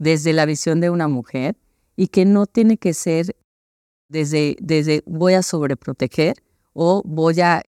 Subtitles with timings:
[0.00, 1.56] desde la visión de una mujer
[1.94, 3.36] y que no tiene que ser
[4.08, 6.42] desde, desde voy a sobreproteger
[6.72, 7.62] o voy a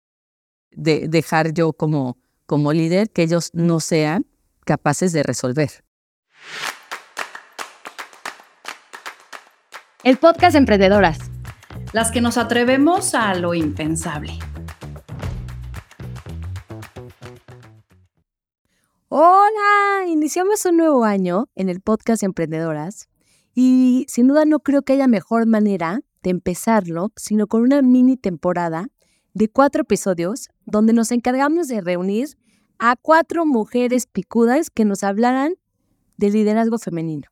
[0.70, 2.16] dejar yo como,
[2.46, 4.24] como líder que ellos no sean
[4.64, 5.84] capaces de resolver.
[10.04, 11.18] El podcast Emprendedoras.
[11.92, 14.38] Las que nos atrevemos a lo impensable.
[19.12, 23.08] Hola, iniciamos un nuevo año en el podcast Emprendedoras
[23.56, 28.16] y sin duda no creo que haya mejor manera de empezarlo sino con una mini
[28.16, 28.86] temporada
[29.34, 32.38] de cuatro episodios donde nos encargamos de reunir
[32.78, 35.54] a cuatro mujeres picudas que nos hablaran
[36.16, 37.26] de liderazgo femenino.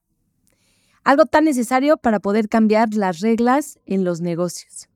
[1.04, 4.88] Algo tan necesario para poder cambiar las reglas en los negocios.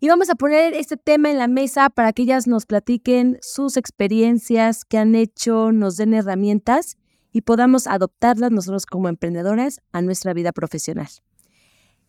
[0.00, 3.76] Y vamos a poner este tema en la mesa para que ellas nos platiquen sus
[3.76, 6.96] experiencias, qué han hecho, nos den herramientas
[7.32, 11.08] y podamos adoptarlas nosotros como emprendedoras a nuestra vida profesional.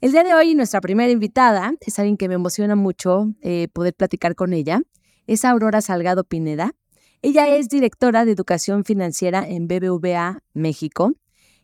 [0.02, 3.96] El día de hoy nuestra primera invitada es alguien que me emociona mucho eh, poder
[3.96, 4.84] platicar con ella.
[5.26, 6.76] Es Aurora Salgado Pineda.
[7.24, 11.14] Ella es directora de educación financiera en BBVA México.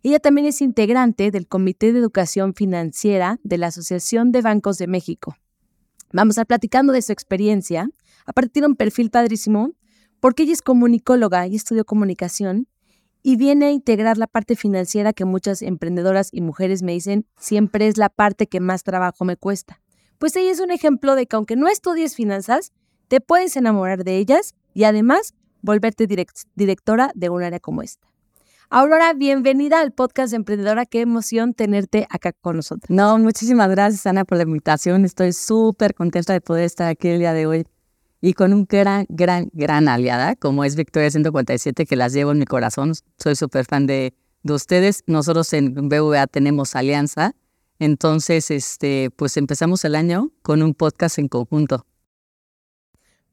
[0.02, 4.88] Ella también es integrante del Comité de Educación Financiera de la Asociación de Bancos de
[4.88, 5.36] México.
[6.12, 7.90] Vamos a estar platicando de su experiencia.
[8.26, 9.74] Aparte tiene un perfil padrísimo
[10.20, 12.68] porque ella es comunicóloga y estudió comunicación
[13.22, 17.88] y viene a integrar la parte financiera que muchas emprendedoras y mujeres me dicen siempre
[17.88, 19.82] es la parte que más trabajo me cuesta.
[20.18, 22.72] Pues ella es un ejemplo de que aunque no estudies finanzas,
[23.08, 26.08] te puedes enamorar de ellas y además volverte
[26.56, 28.08] directora de un área como esta.
[28.70, 30.86] Aurora, bienvenida al podcast Emprendedora.
[30.88, 32.90] Qué emoción tenerte acá con nosotros.
[32.90, 35.06] No, muchísimas gracias, Ana, por la invitación.
[35.06, 37.66] Estoy súper contenta de poder estar aquí el día de hoy
[38.22, 42.40] y con un gran, gran, gran aliada, como es Victoria 147, que las llevo en
[42.40, 42.94] mi corazón.
[43.20, 45.04] Soy súper fan de, de ustedes.
[45.06, 47.36] Nosotros en BVA tenemos alianza.
[47.78, 51.86] Entonces, este, pues empezamos el año con un podcast en conjunto.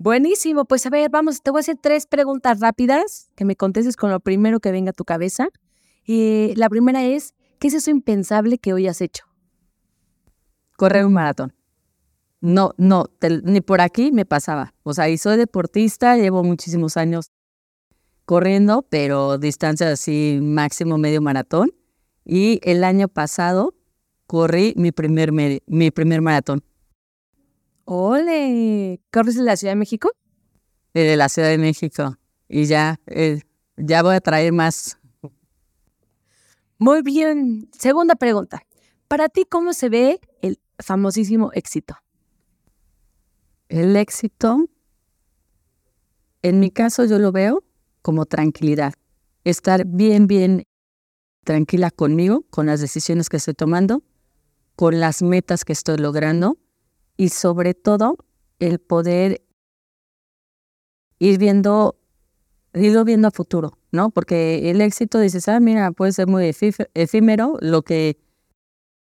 [0.03, 3.95] Buenísimo, pues a ver, vamos, te voy a hacer tres preguntas rápidas que me contestes
[3.97, 5.47] con lo primero que venga a tu cabeza.
[6.05, 9.27] Y la primera es, ¿qué es eso impensable que hoy has hecho?
[10.77, 11.55] Correr un maratón.
[12.41, 13.05] No, no,
[13.45, 14.75] ni por aquí me pasaba.
[14.83, 17.31] O sea, y soy deportista, llevo muchísimos años
[18.25, 21.71] corriendo, pero distancia así máximo medio maratón.
[22.25, 23.77] Y el año pasado
[24.27, 26.65] corrí mi primer, mi primer maratón.
[27.95, 29.03] ¡Ole!
[29.13, 30.11] ¿Corres de la Ciudad de México?
[30.95, 32.17] De la Ciudad de México.
[32.49, 33.43] Y ya, eh,
[33.77, 34.99] ya voy a traer más.
[36.79, 37.69] Muy bien.
[37.79, 38.63] Segunda pregunta.
[39.09, 41.95] Para ti, ¿cómo se ve el famosísimo éxito?
[43.69, 44.71] El éxito,
[46.41, 47.63] en mi caso yo lo veo
[48.01, 48.95] como tranquilidad.
[49.45, 50.65] Estar bien, bien
[51.45, 54.03] tranquila conmigo, con las decisiones que estoy tomando,
[54.77, 56.57] con las metas que estoy logrando
[57.17, 58.17] y sobre todo
[58.59, 59.43] el poder
[61.19, 61.99] ir viendo,
[62.75, 64.11] irlo viendo a futuro, ¿no?
[64.11, 66.55] Porque el éxito, dices, ah, mira, puede ser muy
[66.95, 68.19] efímero, lo que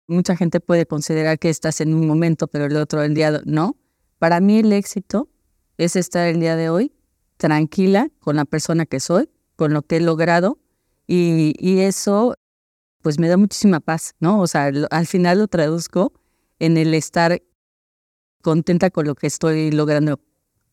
[0.07, 3.77] mucha gente puede considerar que estás en un momento, pero el otro el día no.
[4.17, 5.29] Para mí el éxito
[5.77, 6.91] es estar el día de hoy
[7.37, 10.59] tranquila con la persona que soy, con lo que he logrado
[11.07, 12.35] y, y eso
[13.01, 14.41] pues me da muchísima paz, ¿no?
[14.41, 16.11] O sea, al final lo traduzco
[16.59, 17.41] en el estar
[18.41, 20.19] contenta con lo que estoy logrando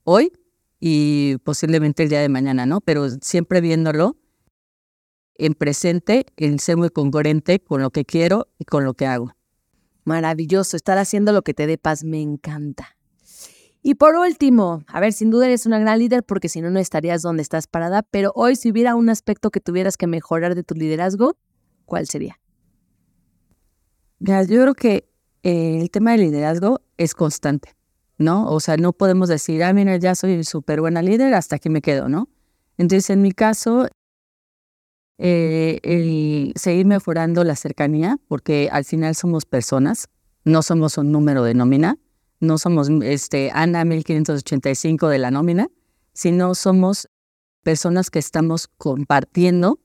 [0.04, 0.32] hoy
[0.81, 2.81] y posiblemente el día de mañana, ¿no?
[2.81, 4.16] Pero siempre viéndolo
[5.34, 9.32] en presente, en ser muy congruente con lo que quiero y con lo que hago.
[10.04, 12.97] Maravilloso, estar haciendo lo que te dé paz, me encanta.
[13.83, 16.81] Y por último, a ver, sin duda eres una gran líder porque si no, no
[16.81, 20.65] estarías donde estás parada, pero hoy si hubiera un aspecto que tuvieras que mejorar de
[20.65, 21.37] tu liderazgo,
[21.84, 22.41] ¿cuál sería?
[24.19, 25.09] Mira, yo creo que
[25.47, 27.77] eh, el tema del liderazgo es constante,
[28.19, 28.51] ¿no?
[28.51, 31.83] O sea, no podemos decir, ah, mira, ya soy súper buena líder, hasta aquí me
[31.83, 32.29] quedo, ¿no?
[32.79, 33.87] Entonces, en mi caso,
[35.19, 40.09] eh, el seguir mejorando la cercanía, porque al final somos personas,
[40.43, 41.97] no somos un número de nómina,
[42.41, 45.69] no somos este, Ana 1585 de la nómina,
[46.13, 47.09] sino somos
[47.63, 49.78] personas que estamos compartiendo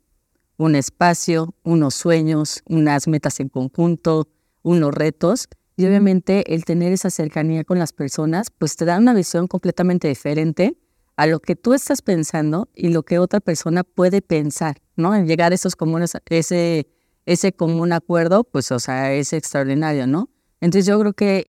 [0.57, 4.27] un espacio, unos sueños, unas metas en conjunto,
[4.63, 5.47] unos retos.
[5.75, 10.07] Y obviamente el tener esa cercanía con las personas, pues te da una visión completamente
[10.07, 10.77] diferente
[11.15, 15.15] a lo que tú estás pensando y lo que otra persona puede pensar, ¿no?
[15.15, 16.87] En llegar a esos comunes, ese,
[17.25, 20.29] ese común acuerdo, pues, o sea, es extraordinario, ¿no?
[20.61, 21.45] Entonces yo creo que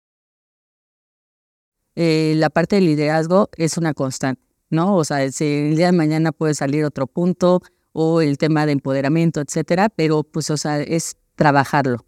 [1.96, 4.96] eh, la parte del liderazgo es una constante, ¿no?
[4.96, 7.62] O sea, si el día de mañana puede salir otro punto
[7.92, 12.04] o el tema de empoderamiento, etcétera, pero pues, o sea, es trabajarlo.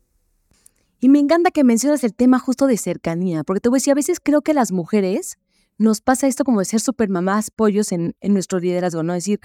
[1.05, 3.91] Y me encanta que mencionas el tema justo de cercanía, porque te voy a decir,
[3.91, 5.37] a veces creo que las mujeres
[5.77, 9.13] nos pasa esto como de ser super mamás pollos en, en nuestro liderazgo, ¿no?
[9.13, 9.41] Es decir,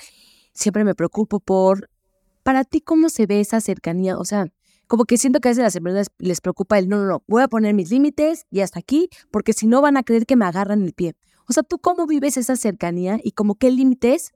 [0.54, 1.89] siempre me preocupo por,
[2.44, 4.19] para ti, ¿cómo se ve esa cercanía?
[4.19, 4.45] O sea,
[4.86, 7.42] como que siento que a veces las empresas les preocupa el, no, no, no, voy
[7.42, 10.45] a poner mis límites y hasta aquí, porque si no van a creer que me
[10.45, 11.15] agarran el pie.
[11.50, 14.31] O sea, ¿tú cómo vives esa cercanía y como qué límites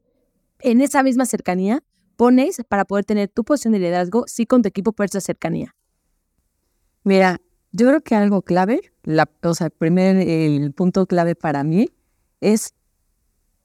[0.57, 1.83] en esa misma cercanía
[2.15, 5.75] pones para poder tener tu posición de liderazgo, sí con tu equipo por esa cercanía?
[7.03, 11.63] Mira, yo creo que algo clave, la, o sea, el primer el punto clave para
[11.63, 11.89] mí
[12.41, 12.73] es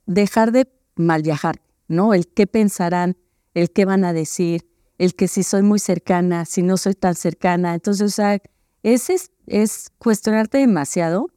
[0.07, 2.15] dejar de mal viajar, ¿no?
[2.15, 3.17] El qué pensarán,
[3.55, 4.67] el qué van a decir,
[4.99, 7.75] el que si soy muy cercana, si no soy tan cercana.
[7.75, 8.41] Entonces, o sea,
[8.83, 11.29] ese es, es cuestionarte demasiado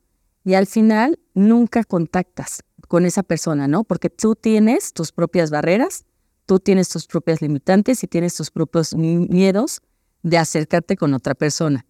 [0.46, 3.84] y al final nunca contactas con esa persona, ¿no?
[3.84, 6.06] Porque tú tienes tus propias barreras,
[6.46, 9.82] tú tienes tus propias limitantes y tienes tus propios miedos
[10.24, 11.86] de acercarte con otra persona.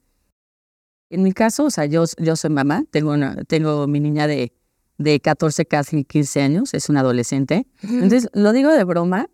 [1.10, 4.54] En mi caso, o sea, yo, yo soy mamá, tengo, una, tengo mi niña de,
[4.98, 7.66] de 14, casi 15 años, es una adolescente.
[7.82, 9.30] Entonces, lo digo de broma,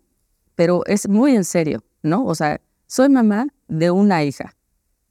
[0.54, 2.24] pero es muy en serio, ¿no?
[2.24, 4.56] O sea, soy mamá de una hija,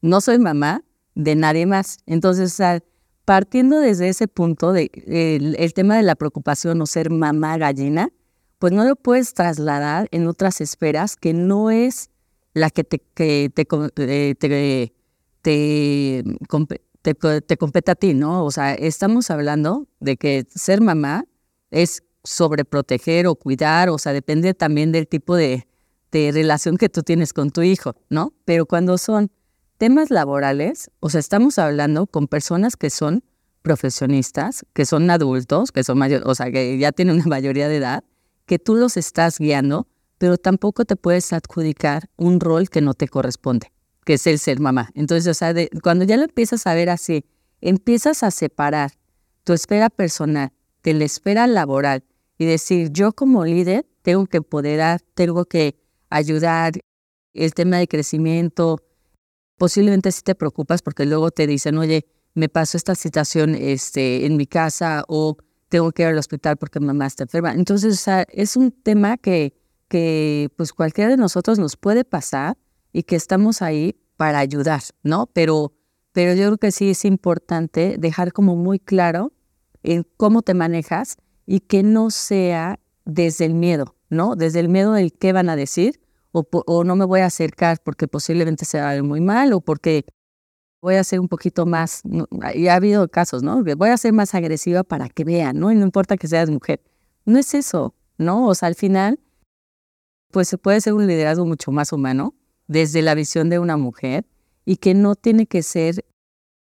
[0.01, 0.83] no soy mamá
[1.13, 1.97] de nadie más.
[2.05, 2.83] Entonces, o sea,
[3.25, 4.89] partiendo desde ese punto, de,
[5.57, 8.09] el, tema de la preocupación o ser mamá gallina,
[8.57, 12.09] pues no lo puedes trasladar en otras esferas que no es
[12.53, 14.93] la que te, que te, eh, te
[15.45, 16.23] te,
[17.03, 18.43] te, compete a ti, ¿no?
[18.43, 21.25] O sea, estamos hablando de que ser mamá
[21.69, 25.67] es sobreproteger o cuidar, o sea, depende también del tipo de,
[26.11, 28.33] de relación que tú tienes con tu hijo, ¿no?
[28.43, 29.29] Pero cuando son
[29.77, 33.23] temas laborales, o sea, estamos hablando con personas que son
[33.61, 37.77] profesionistas, que son adultos, que son mayores, o sea, que ya tienen una mayoría de
[37.77, 38.03] edad,
[38.47, 39.87] que tú los estás guiando,
[40.17, 43.74] pero tampoco te puedes adjudicar un rol que no te corresponde
[44.05, 44.89] que es el ser mamá.
[44.93, 45.53] Entonces, o sea,
[45.83, 47.25] cuando ya lo empiezas a ver así,
[47.59, 48.91] empiezas a separar
[49.43, 50.53] tu esfera personal
[50.83, 52.03] de la esfera laboral
[52.37, 55.75] y decir, yo como líder tengo que empoderar, tengo que
[56.09, 56.73] ayudar,
[57.35, 58.81] el tema de crecimiento,
[59.57, 64.37] posiblemente si te preocupas porque luego te dicen, oye, me pasó esta situación este, en
[64.37, 65.37] mi casa o
[65.69, 67.53] tengo que ir al hospital porque mamá está enferma.
[67.53, 69.53] Entonces, o sea, es un tema que,
[69.87, 72.57] que pues cualquiera de nosotros nos puede pasar
[72.95, 75.27] y que estamos ahí para ayudar, ¿no?
[75.33, 75.73] Pero,
[76.13, 79.33] pero yo creo que sí es importante dejar como muy claro
[79.83, 84.37] en cómo te manejas y que no sea desde el miedo, ¿no?
[84.37, 85.99] Desde el miedo del qué van a decir
[86.31, 89.59] o, no me voy a acercar porque posiblemente se va a ver muy mal o
[89.59, 90.05] porque
[90.81, 92.01] voy a ser un poquito más,
[92.53, 93.61] y ha habido casos, ¿no?
[93.75, 95.69] Voy a ser más agresiva para que vean, ¿no?
[95.69, 96.81] Y no importa que seas mujer.
[97.25, 98.47] No es eso, ¿no?
[98.47, 99.19] O sea, al final,
[100.31, 102.35] pues se puede ser un liderazgo mucho más humano
[102.67, 104.25] desde la visión de una mujer
[104.65, 106.05] y que no tiene que ser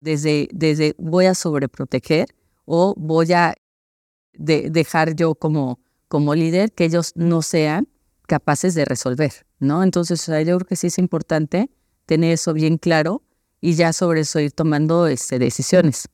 [0.00, 2.29] desde, desde voy a sobreproteger
[2.64, 3.55] o voy a
[4.35, 7.88] dejar yo como, como líder que ellos no sean
[8.26, 9.82] capaces de resolver, ¿no?
[9.82, 11.70] Entonces, yo creo que sí es importante
[12.06, 13.23] tener eso bien claro
[13.61, 16.08] y ya sobre eso ir tomando este, decisiones.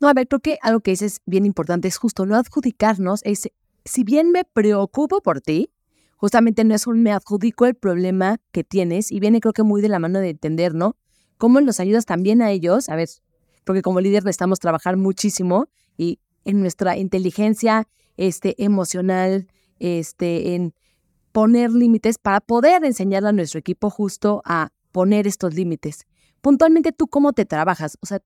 [0.00, 3.50] No, a ver, creo que algo que dices bien importante es justo no adjudicarnos, es,
[3.84, 5.70] si bien me preocupo por ti,
[6.16, 9.82] justamente no es un me adjudico el problema que tienes y viene creo que muy
[9.82, 10.96] de la mano de entender, ¿no?
[11.38, 12.88] ¿Cómo los ayudas también a ellos?
[12.88, 13.08] A ver,
[13.64, 20.74] porque como líder necesitamos trabajar muchísimo y en nuestra inteligencia este, emocional, este, en
[21.32, 26.06] poner límites para poder enseñarle a nuestro equipo justo a poner estos límites.
[26.40, 27.98] Puntualmente, ¿tú cómo te trabajas?
[28.00, 28.22] O sea,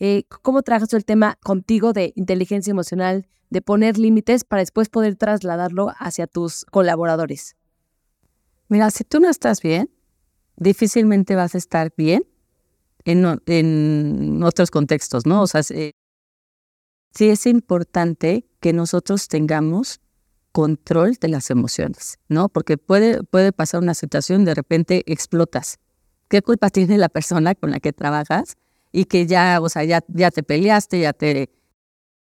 [0.00, 5.16] eh, ¿cómo trabajas el tema contigo de inteligencia emocional, de poner límites para después poder
[5.16, 7.56] trasladarlo hacia tus colaboradores?
[8.68, 9.90] Mira, si tú no estás bien,
[10.56, 12.24] difícilmente vas a estar bien
[13.04, 15.42] en, en otros contextos, ¿no?
[15.42, 15.92] O sea, sí
[17.18, 20.00] es importante que nosotros tengamos
[20.52, 22.48] control de las emociones, ¿no?
[22.48, 25.78] Porque puede, puede pasar una situación, de repente explotas.
[26.28, 28.56] ¿Qué culpa tiene la persona con la que trabajas?
[28.92, 31.50] Y que ya, o sea, ya, ya te peleaste, ya te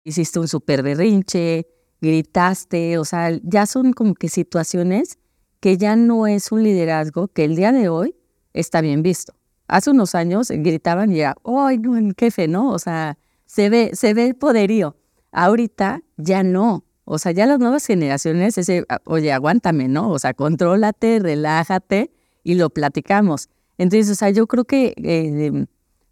[0.04, 1.66] hiciste un súper berrinche,
[2.00, 5.18] gritaste, o sea, ya son como que situaciones
[5.60, 8.14] que ya no es un liderazgo que el día de hoy
[8.52, 9.34] está bien visto.
[9.68, 12.70] Hace unos años gritaban y era, ¡ay, no, el jefe, ¿no?
[12.70, 14.96] O sea, se ve, se ve el poderío.
[15.32, 16.84] Ahorita ya no.
[17.04, 20.10] O sea, ya las nuevas generaciones, ese, oye, aguántame, ¿no?
[20.10, 22.12] O sea, contrólate, relájate
[22.44, 23.48] y lo platicamos.
[23.78, 25.66] Entonces, o sea, yo creo que eh,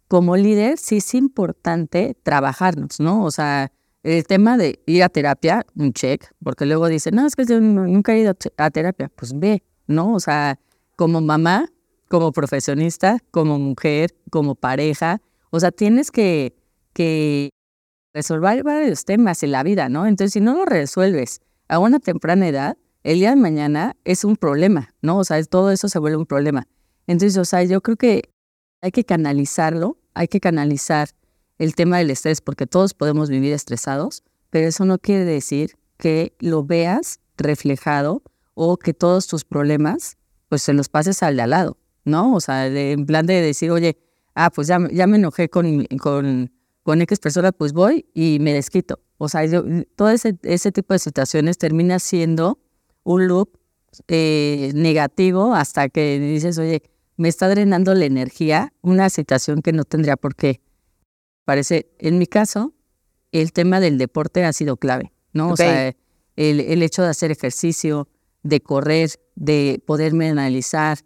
[0.07, 3.23] como líder sí es importante trabajarnos, ¿no?
[3.23, 3.71] O sea,
[4.03, 7.59] el tema de ir a terapia, un check, porque luego dicen, no, es que yo
[7.59, 9.11] nunca he ido a terapia.
[9.15, 10.13] Pues ve, ¿no?
[10.13, 10.59] O sea,
[10.95, 11.71] como mamá,
[12.07, 16.55] como profesionista, como mujer, como pareja, o sea, tienes que,
[16.93, 17.49] que
[18.13, 20.05] resolver varios temas en la vida, ¿no?
[20.05, 24.35] Entonces, si no lo resuelves a una temprana edad, el día de mañana es un
[24.35, 25.17] problema, ¿no?
[25.17, 26.67] O sea, todo eso se vuelve un problema.
[27.07, 28.34] Entonces, o sea, yo creo que
[28.85, 31.09] hay que canalizarlo, hay que canalizar
[31.57, 36.35] el tema del estrés, porque todos podemos vivir estresados, pero eso no quiere decir que
[36.39, 38.21] lo veas reflejado
[38.53, 40.17] o que todos tus problemas,
[40.49, 42.35] pues se los pases al de al lado, ¿no?
[42.35, 43.97] O sea, en plan de decir, oye,
[44.35, 46.51] ah, pues ya, ya me enojé con, con,
[46.83, 48.99] con X persona, pues voy y me desquito.
[49.17, 49.41] O sea,
[49.95, 52.59] todo ese, ese tipo de situaciones termina siendo
[53.03, 53.57] un loop
[54.07, 56.83] eh, negativo hasta que dices, oye,
[57.17, 60.61] me está drenando la energía, una situación que no tendría por qué.
[61.45, 62.73] Parece, en mi caso,
[63.31, 65.51] el tema del deporte ha sido clave, ¿no?
[65.51, 65.89] O sea,
[66.35, 68.07] el, el, hecho de hacer ejercicio,
[68.43, 70.99] de correr, de poderme analizar,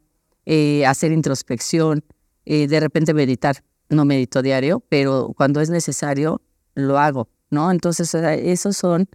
[0.46, 2.04] eh, hacer introspección,
[2.46, 3.64] eh, de repente meditar.
[3.90, 6.42] No medito diario, pero cuando es necesario,
[6.76, 7.72] lo hago, ¿no?
[7.72, 9.10] Entonces, esos son,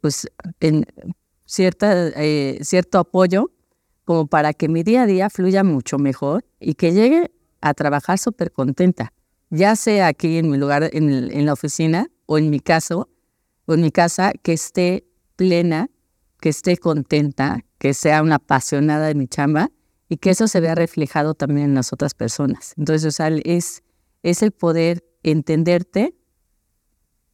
[0.00, 0.28] pues,
[0.60, 0.86] en
[1.46, 3.50] cierta, eh, cierto apoyo
[4.10, 8.18] como para que mi día a día fluya mucho mejor y que llegue a trabajar
[8.18, 9.12] súper contenta
[9.50, 13.08] ya sea aquí en mi lugar, en, la oficina, o en mi caso,
[13.66, 15.04] o en mi casa, que esté
[15.36, 15.90] plena,
[16.40, 19.70] que esté contenta, que sea una apasionada de mi chamba
[20.08, 22.74] y que eso se vea reflejado también en las otras personas.
[22.76, 23.82] Entonces, o sea, es,
[24.22, 26.14] es el poder entenderte,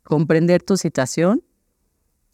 [0.02, 1.42] comprender tu situación,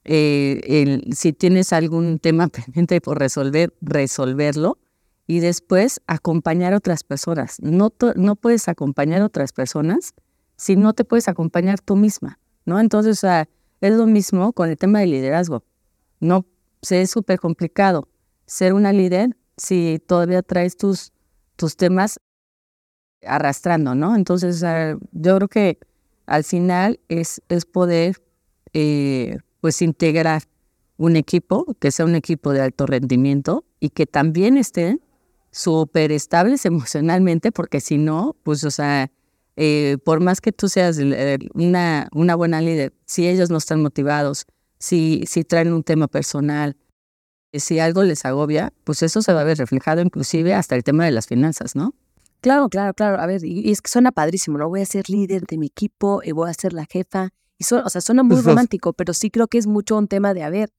[0.05, 4.79] eh, si tienes algún tema pendiente por resolver, resolverlo
[5.27, 7.59] y después acompañar a otras personas.
[7.61, 10.15] No, no puedes acompañar a otras personas
[10.57, 12.79] si no te puedes acompañar tú misma, ¿no?
[12.79, 13.29] Entonces, o
[13.81, 15.65] es lo mismo con el tema del liderazgo.
[16.21, 16.47] No,
[16.89, 18.09] es súper complicado
[18.47, 21.13] ser una líder si todavía traes tus,
[21.57, 22.21] tus temas
[23.25, 24.15] arrastrando, ¿no?
[24.15, 24.61] Entonces,
[25.13, 25.79] yo creo que
[26.27, 28.23] al final es, es poder,
[28.73, 30.43] eh, pues, integrar
[30.99, 35.01] un equipo, que sea un equipo de alto rendimiento y que también estén
[35.51, 39.11] súper estables emocionalmente, porque si no, pues, o sea,
[39.57, 40.99] eh, por más que tú seas
[41.55, 44.47] una, una buena líder, si ellos no están motivados,
[44.79, 46.77] si, si traen un tema personal,
[47.53, 51.05] si algo les agobia, pues eso se va a ver reflejado inclusive hasta el tema
[51.05, 51.95] de las finanzas, ¿no?
[52.41, 53.21] Claro, claro, claro.
[53.21, 54.69] A ver, y, es que suena padrísimo, ¿no?
[54.69, 57.29] Voy a ser líder de mi equipo y voy a ser la jefa.
[57.63, 60.43] Y o sea, suena muy romántico, pero sí creo que es mucho un tema de,
[60.43, 60.73] a ver,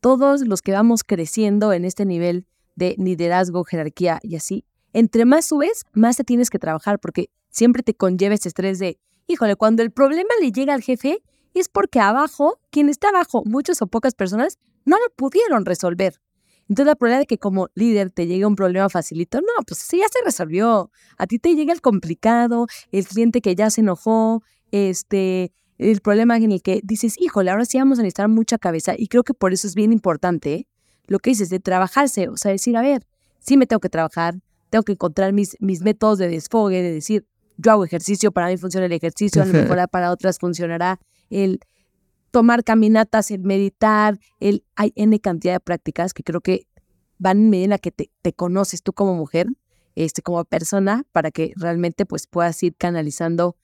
[0.00, 5.44] todos los que vamos creciendo en este nivel de liderazgo, jerarquía y así, entre más
[5.44, 8.98] subes, más te tienes que trabajar porque siempre te conlleva ese estrés de,
[9.28, 11.22] híjole, cuando el problema le llega al jefe
[11.54, 16.20] es porque abajo, quien está abajo, muchas o pocas personas, no lo pudieron resolver.
[16.68, 19.98] Entonces la probabilidad de que como líder te llegue un problema facilito, no, pues sí,
[19.98, 20.90] ya se resolvió.
[21.16, 26.36] A ti te llega el complicado, el cliente que ya se enojó, este, el problema
[26.36, 28.94] en el que dices, híjole, ahora sí vamos a necesitar mucha cabeza.
[28.96, 30.68] Y creo que por eso es bien importante
[31.06, 33.06] lo que dices de trabajarse, o sea, decir, a ver,
[33.40, 34.36] sí me tengo que trabajar,
[34.70, 37.26] tengo que encontrar mis, mis métodos de desfogue, de decir,
[37.56, 41.00] yo hago ejercicio, para mí funciona el ejercicio, a lo mejor para otras funcionará
[41.30, 41.60] el
[42.30, 46.66] tomar caminatas, el meditar, el, hay N cantidad de prácticas que creo que
[47.18, 49.46] van en medida en la que te, te conoces tú como mujer,
[49.94, 53.56] este, como persona, para que realmente pues puedas ir canalizando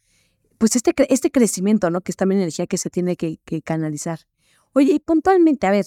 [0.60, 2.02] pues este, este crecimiento, ¿no?
[2.02, 4.20] Que es también energía que se tiene que, canalizar.
[4.74, 5.86] Oye, y puntualmente, a ver,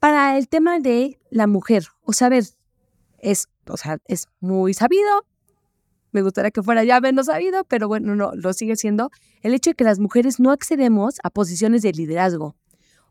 [0.00, 2.44] para el tema de la mujer, o sea, ver,
[3.20, 5.28] es, o sea, es muy sabido,
[6.10, 9.70] me gustaría que fuera ya menos sabido, pero bueno, no, lo sigue siendo, el hecho
[9.70, 12.56] de que las mujeres no accedemos a posiciones de liderazgo.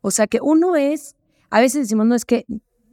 [0.02, 1.16] O sea, que uno es,
[1.50, 2.46] a veces decimos, no es que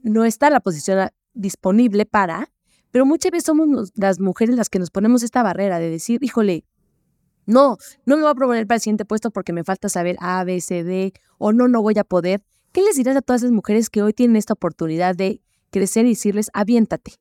[0.04, 2.52] no está la posición disponible para,
[2.92, 6.64] pero muchas veces somos las mujeres las que nos ponemos esta barrera de decir, híjole,
[7.48, 10.44] no, no me voy a proponer para el siguiente puesto porque me falta saber A,
[10.44, 12.42] B, C, D, o no, no voy a poder.
[12.72, 15.40] ¿Qué les dirás a todas esas mujeres que hoy tienen esta oportunidad de
[15.70, 17.14] crecer y decirles, aviéntate?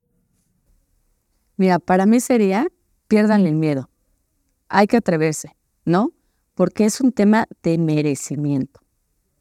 [1.56, 2.68] Mira, para mí sería,
[3.08, 3.90] pierdan el miedo.
[4.68, 5.56] Hay que atreverse,
[5.86, 6.12] ¿no?
[6.56, 8.82] Porque es un tema de merecimiento.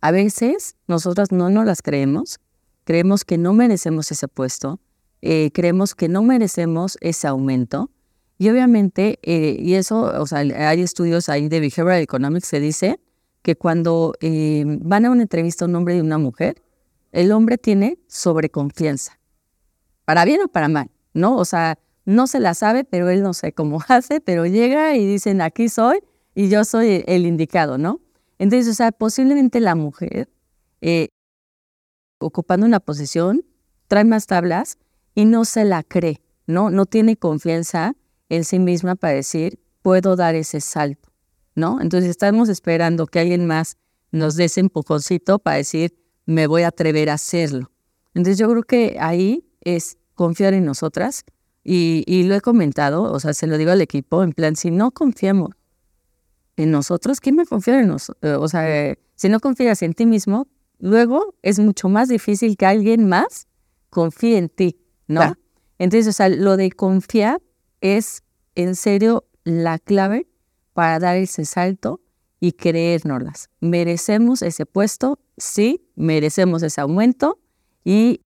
[0.00, 2.38] A veces nosotras no nos las creemos,
[2.84, 4.78] creemos que no merecemos ese puesto,
[5.20, 7.90] eh, creemos que no merecemos ese aumento.
[8.38, 13.00] Y obviamente, eh, y eso, o sea, hay estudios ahí de Behavioral Economics, se dice
[13.42, 16.62] que cuando eh, van a una entrevista un hombre y una mujer,
[17.12, 19.18] el hombre tiene sobreconfianza,
[20.04, 21.36] para bien o para mal, ¿no?
[21.36, 25.06] O sea, no se la sabe, pero él no sé cómo hace, pero llega y
[25.06, 26.00] dicen, aquí soy
[26.34, 28.00] y yo soy el indicado, ¿no?
[28.38, 30.28] Entonces, o sea, posiblemente la mujer,
[30.82, 31.08] eh,
[32.18, 33.44] ocupando una posición,
[33.88, 34.78] trae más tablas
[35.14, 36.70] y no se la cree, ¿no?
[36.70, 37.94] No tiene confianza
[38.28, 41.10] en sí misma para decir, puedo dar ese salto,
[41.54, 41.80] ¿no?
[41.80, 43.76] Entonces estamos esperando que alguien más
[44.10, 47.70] nos dé ese empujoncito para decir, me voy a atrever a hacerlo.
[48.14, 51.24] Entonces yo creo que ahí es confiar en nosotras
[51.62, 54.70] y, y lo he comentado, o sea, se lo digo al equipo, en plan, si
[54.70, 55.50] no confiamos
[56.56, 58.18] en nosotros, ¿quién me confía en nosotros?
[58.22, 62.66] Eh, o sea, si no confías en ti mismo, luego es mucho más difícil que
[62.66, 63.46] alguien más
[63.90, 65.34] confíe en ti, ¿no?
[65.78, 67.40] Entonces, o sea, lo de confiar
[67.94, 68.22] es
[68.54, 70.26] en serio la clave
[70.72, 72.00] para dar ese salto
[72.40, 73.50] y creérnoslas.
[73.60, 77.38] Merecemos ese puesto, sí, merecemos ese aumento
[77.84, 78.20] y,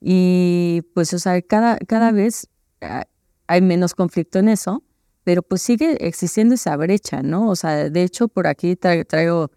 [0.00, 2.48] y pues, o sea, cada, cada vez
[2.80, 3.06] ah,
[3.46, 4.82] hay menos conflicto en eso,
[5.24, 7.48] pero pues sigue existiendo esa brecha, ¿no?
[7.48, 9.50] O sea, de hecho, por aquí traigo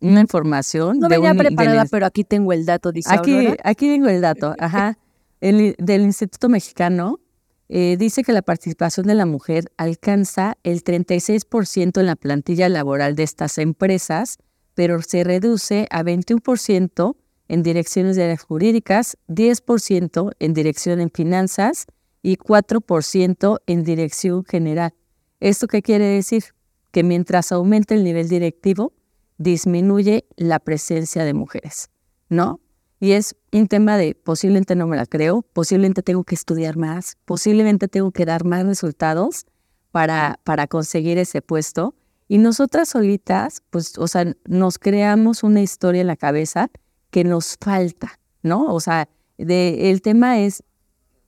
[0.00, 0.98] una información.
[0.98, 4.98] No venía preparada, pero aquí tengo el dato, dice aquí, Aquí tengo el dato, ajá.
[5.40, 7.20] El, del Instituto Mexicano
[7.68, 13.14] eh, dice que la participación de la mujer alcanza el 36% en la plantilla laboral
[13.14, 14.38] de estas empresas,
[14.74, 17.16] pero se reduce a 21%
[17.48, 21.86] en direcciones de áreas jurídicas, 10% en dirección en finanzas
[22.22, 24.94] y 4% en dirección general.
[25.40, 26.44] ¿Esto qué quiere decir?
[26.90, 28.92] Que mientras aumenta el nivel directivo,
[29.38, 31.88] disminuye la presencia de mujeres,
[32.28, 32.60] ¿no?
[33.00, 37.16] Y es un tema de posiblemente no me la creo, posiblemente tengo que estudiar más,
[37.24, 39.46] posiblemente tengo que dar más resultados
[39.90, 41.94] para, para conseguir ese puesto.
[42.28, 46.70] Y nosotras solitas, pues, o sea, nos creamos una historia en la cabeza
[47.10, 48.72] que nos falta, ¿no?
[48.72, 50.62] O sea, de, el tema es,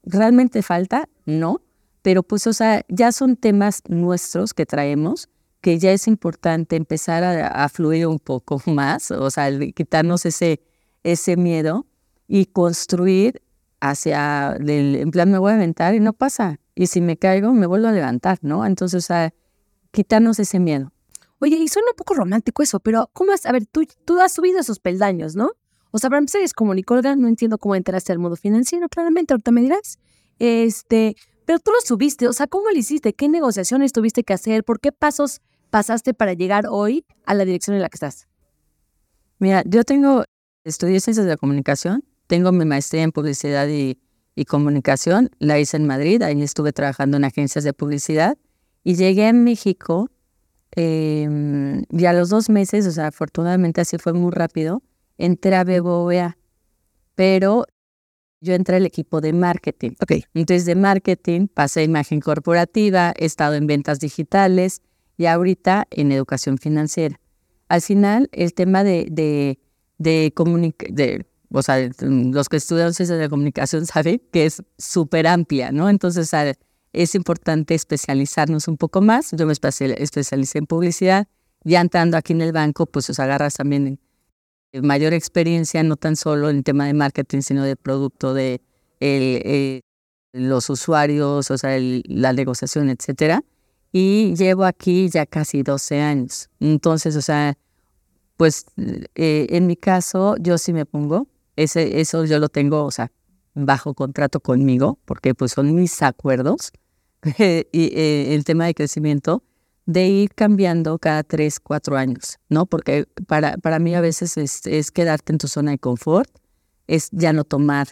[0.05, 1.09] ¿realmente falta?
[1.25, 1.62] No,
[2.02, 5.29] pero pues, o sea, ya son temas nuestros que traemos
[5.62, 10.61] que ya es importante empezar a, fluir un poco más, o sea, quitarnos ese,
[11.02, 11.87] ese miedo
[12.28, 13.42] y construir
[13.80, 16.61] hacia, el, en plan, me voy a aventar y no pasa.
[16.75, 18.64] Y si me caigo, me vuelvo a levantar, ¿no?
[18.64, 19.35] Entonces, o sea,
[19.90, 20.92] quitarnos ese miedo.
[21.40, 24.33] Oye, y suena un poco romántico eso, pero ¿cómo has, a ver, tú, tú has
[24.33, 25.50] subido esos peldaños, ¿no?
[25.90, 29.35] O sea, para empezar, es como Nicole, no entiendo cómo entraste al mundo financiero, claramente,
[29.35, 29.98] ahorita me dirás.
[30.38, 33.12] Este, pero tú lo subiste, o sea, ¿cómo lo hiciste?
[33.12, 34.64] ¿Qué negociaciones tuviste que hacer?
[34.64, 38.29] ¿Por qué pasos pasaste para llegar hoy a la dirección en la que estás?
[39.38, 40.24] Mira, yo tengo,
[40.64, 43.98] estudié ciencias de la comunicación, tengo mi maestría en publicidad y,
[44.48, 48.37] comunicación, la hice en Madrid, ahí estuve trabajando en agencias de publicidad
[48.83, 50.11] y llegué a México
[50.75, 54.83] em, y a los dos meses, o sea, afortunadamente así fue muy rápido,
[55.18, 56.38] entré a BBVA,
[57.14, 57.66] pero
[58.40, 59.92] yo entré al equipo de marketing.
[60.01, 60.25] Okay.
[60.35, 64.83] Entonces de marketing pasé a imagen corporativa, he estado en ventas digitales,
[65.16, 67.20] y ahorita en educación financiera.
[67.68, 69.59] Al final, el tema de, de,
[69.98, 70.33] de,
[70.90, 75.72] de o sea, los que estudian ciencias de la comunicación saben que es súper amplia,
[75.72, 75.88] ¿no?
[75.88, 76.31] Entonces,
[76.92, 79.31] es importante especializarnos un poco más.
[79.33, 81.26] Yo me especialicé en publicidad.
[81.64, 84.00] Ya entrando aquí en el banco, pues os agarras también
[84.83, 88.61] mayor experiencia, no tan solo en el tema de marketing, sino de producto, de
[89.00, 89.83] el,
[90.33, 93.44] los usuarios, o sea, la negociación, etcétera
[93.92, 96.48] y llevo aquí ya casi 12 años.
[96.61, 97.57] Entonces, o sea,
[98.42, 98.66] pues
[99.14, 103.12] eh, en mi caso yo sí me pongo, ese, eso yo lo tengo, o sea,
[103.55, 106.72] bajo contrato conmigo, porque pues son mis acuerdos
[107.22, 107.37] y
[107.72, 109.44] eh, el tema de crecimiento
[109.87, 112.66] de ir cambiando cada 3, 4 años, ¿no?
[112.66, 116.28] Porque para, para mí a veces es, es quedarte en tu zona de confort,
[116.88, 117.90] es ya no tomar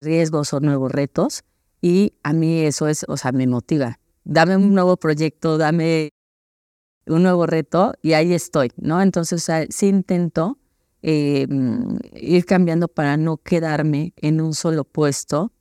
[0.00, 1.42] riesgos o nuevos retos
[1.82, 6.10] y a mí eso es, o sea, me motiva dame un nuevo proyecto, dame
[7.06, 9.00] un nuevo reto y ahí estoy, ¿no?
[9.00, 10.58] Entonces, o sea, sí intento
[11.02, 11.46] eh,
[12.14, 15.52] ir cambiando para no quedarme en un solo puesto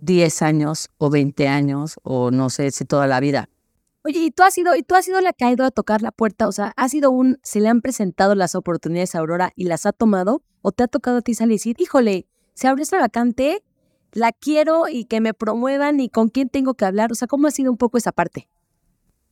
[0.00, 3.48] 10 años o 20 años o no sé si toda la vida.
[4.02, 6.00] Oye, ¿y tú has sido, y tú has sido la que ha ido a tocar
[6.00, 6.48] la puerta?
[6.48, 9.84] O sea, ¿ha sido un, se le han presentado las oportunidades a Aurora y las
[9.84, 10.42] ha tomado?
[10.62, 13.62] ¿O te ha tocado a ti salir y decir, híjole, se abrió esta vacante,
[14.12, 17.12] la quiero y que me promuevan y con quién tengo que hablar?
[17.12, 18.48] O sea, ¿cómo ha sido un poco esa parte?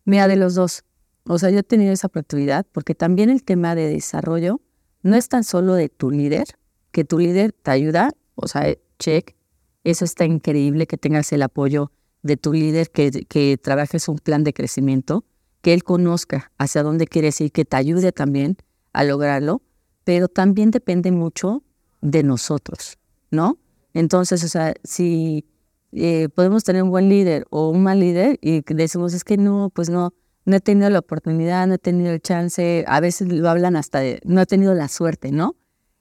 [0.05, 0.85] Mira, de los dos.
[1.29, 4.63] O sea, yo he tenido esa oportunidad porque también el tema de desarrollo
[5.03, 6.47] no es tan solo de tu líder,
[6.91, 9.37] que tu líder te ayuda, o sea, check,
[9.85, 14.43] eso está increíble que tengas el apoyo de tu líder, que, que trabajes un plan
[14.43, 15.27] de crecimiento,
[15.61, 18.57] que él conozca hacia dónde quieres ir, que te ayude también
[18.95, 19.61] a lograrlo,
[20.05, 21.63] pero también depende mucho
[22.01, 22.97] de nosotros,
[23.31, 23.59] ¿no?
[23.93, 25.45] Entonces, o sea, si
[25.93, 29.71] eh, podemos tener un buen líder o un mal líder y decimos, es que no,
[29.75, 30.15] pues no,
[30.49, 34.01] no he tenido la oportunidad, no he tenido el chance, a veces lo hablan hasta
[34.01, 35.57] de, no he tenido la suerte, ¿no?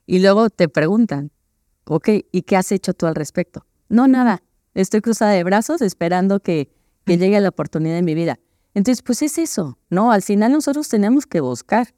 [0.06, 1.30] Y luego te preguntan,
[1.84, 3.66] ok, ¿y qué has hecho tú al respecto?
[3.90, 6.70] No, nada, estoy cruzada de brazos esperando que,
[7.04, 8.38] que llegue la oportunidad en mi vida.
[8.72, 10.12] Entonces, pues es eso, ¿no?
[10.12, 11.88] Al final nosotros tenemos que buscar,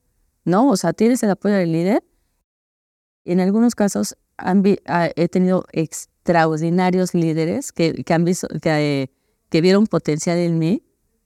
[0.44, 0.70] ¿no?
[0.70, 2.02] O sea, tienes el apoyo del líder.
[3.24, 4.16] En algunos casos
[5.14, 9.12] he tenido extraordinarios líderes que, que han visto, que,
[9.50, 10.82] que vieron potencial en mí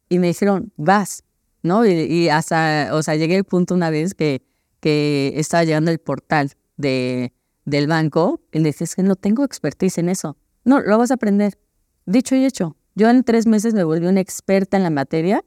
[0.09, 1.25] y me dijeron, vas,
[1.62, 1.87] ¿no?
[1.87, 4.43] Y, hasta, o sea, llegué al punto una vez que,
[4.81, 7.33] que estaba llegando el portal de,
[7.64, 10.37] del banco y le dije, es que no tengo expertise en eso.
[10.64, 11.59] No, lo vas a aprender.
[12.07, 12.77] Dicho y hecho.
[12.95, 15.45] Yo en tres meses me volví una experta en la materia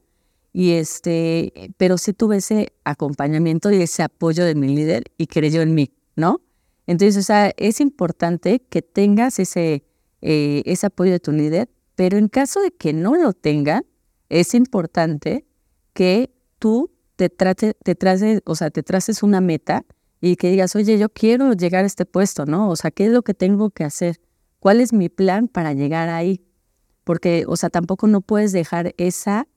[0.52, 5.62] y este, pero sí tuve ese acompañamiento y ese apoyo de mi líder y creyó
[5.62, 6.42] en mí, ¿no?
[6.86, 9.84] Entonces, o sea, es importante que tengas ese,
[10.20, 13.84] eh, ese apoyo de tu líder, pero en caso de que no lo tenga,
[14.28, 15.46] es importante
[15.92, 19.84] que tú te, trate, te, traces, o sea, te traces una meta
[20.20, 22.68] y que digas, oye, yo quiero llegar a este puesto, ¿no?
[22.68, 24.20] O sea, ¿qué es lo que tengo que hacer?
[24.58, 26.44] ¿Cuál es mi plan para llegar ahí?
[27.04, 29.48] Porque, o sea, tampoco no puedes dejar esa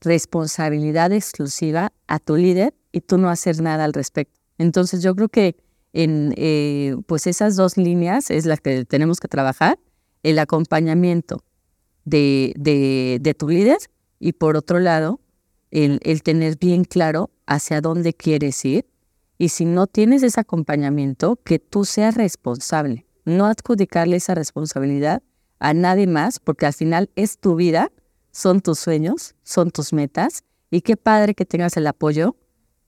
[0.00, 4.40] responsabilidad exclusiva a tu líder y tú no hacer nada al respecto.
[4.58, 5.56] Entonces, yo creo que
[5.92, 9.78] en eh, pues esas dos líneas es la que tenemos que trabajar,
[10.22, 11.42] el acompañamiento
[12.04, 13.78] de, de, de tu líder
[14.18, 15.20] y por otro lado,
[15.70, 18.86] el, el tener bien claro hacia dónde quieres ir
[19.38, 25.22] y si no tienes ese acompañamiento, que tú seas responsable, no adjudicarle esa responsabilidad
[25.60, 27.92] a nadie más, porque al final es tu vida,
[28.32, 32.36] son tus sueños, son tus metas, y qué padre que tengas el apoyo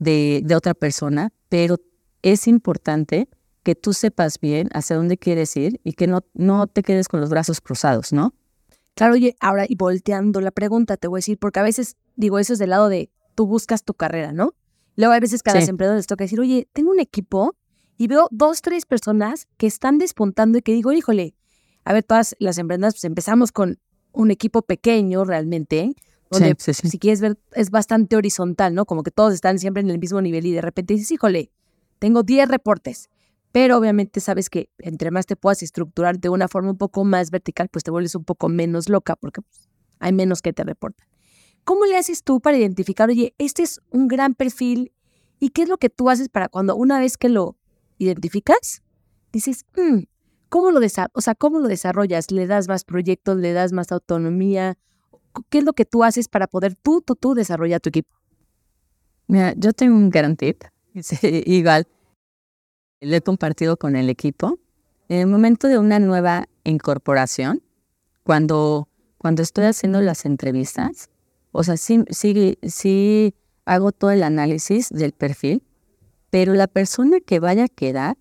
[0.01, 1.77] de, de otra persona, pero
[2.23, 3.29] es importante
[3.63, 7.21] que tú sepas bien hacia dónde quieres ir y que no, no te quedes con
[7.21, 8.35] los brazos cruzados, ¿no?
[8.95, 12.39] Claro, oye, ahora y volteando la pregunta, te voy a decir, porque a veces digo,
[12.39, 14.55] eso es del lado de tú buscas tu carrera, ¿no?
[14.97, 15.71] Luego a veces cada sí.
[15.71, 17.57] emprendedor les toca decir, oye, tengo un equipo
[17.97, 21.35] y veo dos, tres personas que están despuntando y que digo, híjole,
[21.85, 23.79] a ver, todas las emprendedoras, pues empezamos con
[24.13, 25.95] un equipo pequeño realmente,
[26.31, 28.85] donde sí, sí, si quieres ver es bastante horizontal, ¿no?
[28.85, 31.51] Como que todos están siempre en el mismo nivel y de repente dices, híjole,
[31.99, 33.09] tengo 10 reportes,
[33.53, 37.31] pero obviamente sabes que entre más te puedas estructurar de una forma un poco más
[37.31, 41.07] vertical, pues te vuelves un poco menos loca porque pues, hay menos que te reportan.
[41.65, 44.93] ¿Cómo le haces tú para identificar, oye, este es un gran perfil
[45.39, 47.57] y qué es lo que tú haces para cuando una vez que lo
[47.99, 48.83] identificas,
[49.33, 50.05] dices, mm,
[50.49, 52.31] ¿cómo lo, o sea, ¿cómo lo desarrollas?
[52.31, 53.37] ¿Le das más proyectos?
[53.37, 54.79] ¿Le das más autonomía?
[55.49, 58.17] ¿Qué es lo que tú haces para poder tú, tú, tú desarrollar tu equipo?
[59.27, 60.37] Mira, yo tengo un gran
[61.23, 61.87] igual,
[63.01, 64.59] lo he compartido con el equipo.
[65.09, 67.63] En el momento de una nueva incorporación,
[68.23, 71.11] cuando, cuando estoy haciendo las entrevistas,
[71.53, 73.35] o sea, sí, sí, sí
[73.65, 75.63] hago todo el análisis del perfil,
[76.31, 78.17] pero la persona que vaya a quedar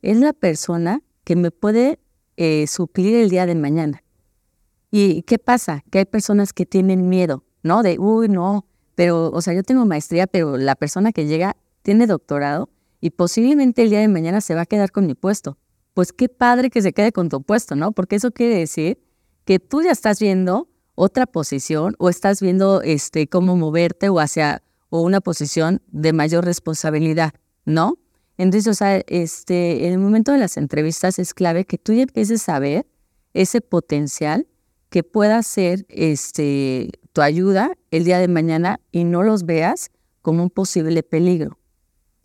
[0.00, 2.00] es la persona que me puede
[2.36, 4.02] eh, suplir el día de mañana.
[4.90, 5.84] ¿Y qué pasa?
[5.90, 7.82] Que hay personas que tienen miedo, ¿no?
[7.82, 12.06] De, uy, no, pero, o sea, yo tengo maestría, pero la persona que llega tiene
[12.06, 12.68] doctorado
[13.02, 15.58] y posiblemente el día de mañana se va a quedar con mi puesto.
[15.92, 17.90] Pues qué padre que se quede con tu puesto, ¿no?
[17.90, 19.02] Porque eso quiere decir
[19.44, 24.62] que tú ya estás viendo otra posición o estás viendo este, cómo moverte o hacia
[24.88, 27.34] o una posición de mayor responsabilidad,
[27.64, 27.98] ¿no?
[28.38, 32.02] Entonces, o sea, este, en el momento de las entrevistas es clave que tú ya
[32.02, 32.86] empieces a ver
[33.34, 34.46] ese potencial
[34.90, 40.44] que pueda ser este, tu ayuda el día de mañana y no los veas como
[40.44, 41.58] un posible peligro.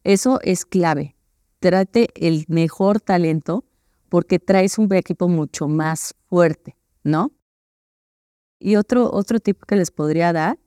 [0.08, 1.17] Eso es clave.
[1.60, 3.65] Trate el mejor talento
[4.08, 7.34] porque traes un equipo mucho más fuerte, ¿no?
[8.58, 10.60] Y otro, otro tip que les podría dar,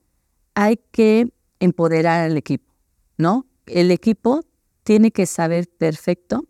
[0.53, 2.71] hay que empoderar al equipo,
[3.17, 3.47] ¿no?
[3.65, 4.41] El equipo
[4.83, 6.47] tiene que saber perfecto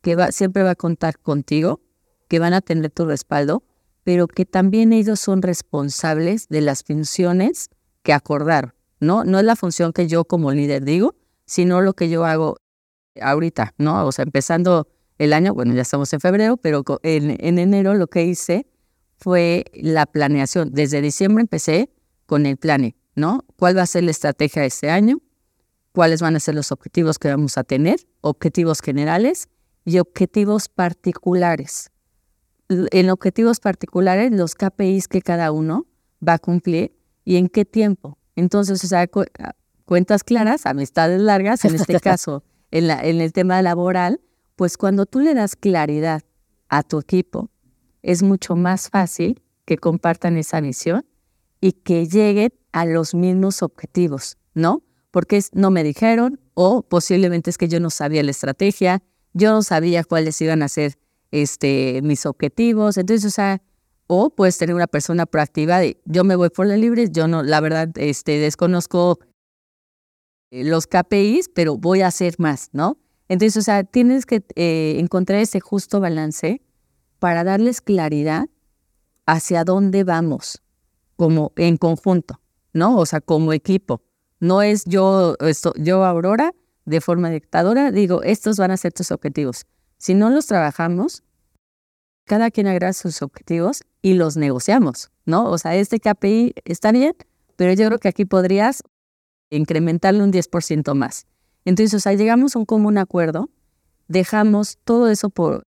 [0.00, 1.80] que va, siempre va a contar contigo,
[2.26, 3.62] que van a tener tu respaldo,
[4.02, 7.70] pero que también ellos son responsables de las funciones
[8.02, 9.22] que acordaron, ¿no?
[9.22, 11.14] No es la función que yo como líder digo,
[11.52, 12.56] sino lo que yo hago
[13.20, 14.06] ahorita, ¿no?
[14.06, 14.88] O sea, empezando
[15.18, 18.66] el año, bueno, ya estamos en febrero, pero en, en enero lo que hice
[19.18, 20.70] fue la planeación.
[20.72, 21.90] Desde diciembre empecé
[22.24, 23.44] con el plane, ¿no?
[23.56, 25.20] ¿Cuál va a ser la estrategia de este año?
[25.92, 28.00] ¿Cuáles van a ser los objetivos que vamos a tener?
[28.22, 29.50] Objetivos generales
[29.84, 31.90] y objetivos particulares.
[32.70, 35.86] En objetivos particulares, los KPIs que cada uno
[36.26, 38.16] va a cumplir y en qué tiempo.
[38.36, 39.06] Entonces, o sea,
[39.92, 44.22] cuentas claras, amistades largas, en este caso, en, la, en el tema laboral,
[44.56, 46.22] pues cuando tú le das claridad
[46.70, 47.50] a tu equipo
[48.00, 51.04] es mucho más fácil que compartan esa visión
[51.60, 54.82] y que lleguen a los mismos objetivos, ¿no?
[55.10, 59.02] Porque es, no me dijeron o posiblemente es que yo no sabía la estrategia,
[59.34, 60.96] yo no sabía cuáles iban a ser
[61.32, 62.96] este, mis objetivos.
[62.96, 63.60] Entonces, o sea,
[64.06, 67.42] o puedes tener una persona proactiva de yo me voy por la libre, yo no,
[67.42, 69.18] la verdad, este, desconozco
[70.52, 72.98] los KPIs, pero voy a hacer más, ¿no?
[73.28, 76.60] Entonces, o sea, tienes que eh, encontrar ese justo balance
[77.18, 78.48] para darles claridad
[79.24, 80.62] hacia dónde vamos,
[81.16, 82.40] como en conjunto,
[82.74, 82.98] ¿no?
[82.98, 84.02] O sea, como equipo.
[84.40, 89.10] No es yo, esto, yo Aurora, de forma dictadora, digo, estos van a ser tus
[89.10, 89.64] objetivos.
[89.96, 91.22] Si no los trabajamos,
[92.24, 95.48] cada quien agrega sus objetivos y los negociamos, ¿no?
[95.48, 97.14] O sea, este KPI está bien,
[97.56, 98.82] pero yo creo que aquí podrías
[99.56, 101.26] incrementarle un 10% más.
[101.64, 103.50] Entonces, o sea, llegamos a un común acuerdo,
[104.08, 105.62] dejamos todo eso por,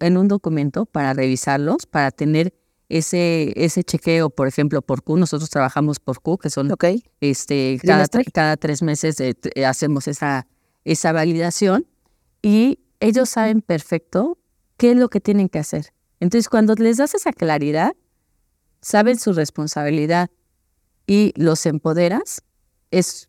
[0.00, 2.54] en un documento para revisarlos, para tener
[2.88, 5.16] ese, ese chequeo, por ejemplo, por Q.
[5.16, 6.74] Nosotros trabajamos por Q, que son
[7.20, 10.46] este, cada, cada tres meses eh, hacemos esa,
[10.84, 11.86] esa validación
[12.42, 14.38] y ellos saben perfecto
[14.76, 15.94] qué es lo que tienen que hacer.
[16.20, 17.94] Entonces, cuando les das esa claridad,
[18.80, 20.30] saben su responsabilidad
[21.06, 22.42] y los empoderas,
[22.92, 23.28] es,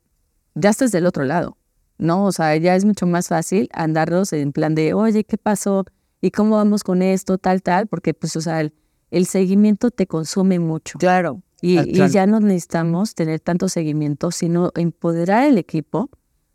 [0.53, 1.57] ya estás del otro lado,
[1.97, 2.25] ¿no?
[2.25, 5.85] O sea, ya es mucho más fácil andarlos en plan de, oye, ¿qué pasó?
[6.21, 7.39] ¿Y cómo vamos con esto?
[7.39, 10.99] Tal, tal, porque pues, o sea, el, seguimiento te consume mucho.
[10.99, 11.41] Claro.
[11.61, 16.09] Y, y, ya no necesitamos tener tanto seguimiento, sino empoderar al equipo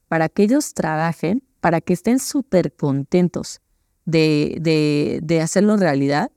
[0.06, 3.60] para que ellos trabajen, para que estén súper contentos
[4.04, 6.30] de, de, de hacerlo realidad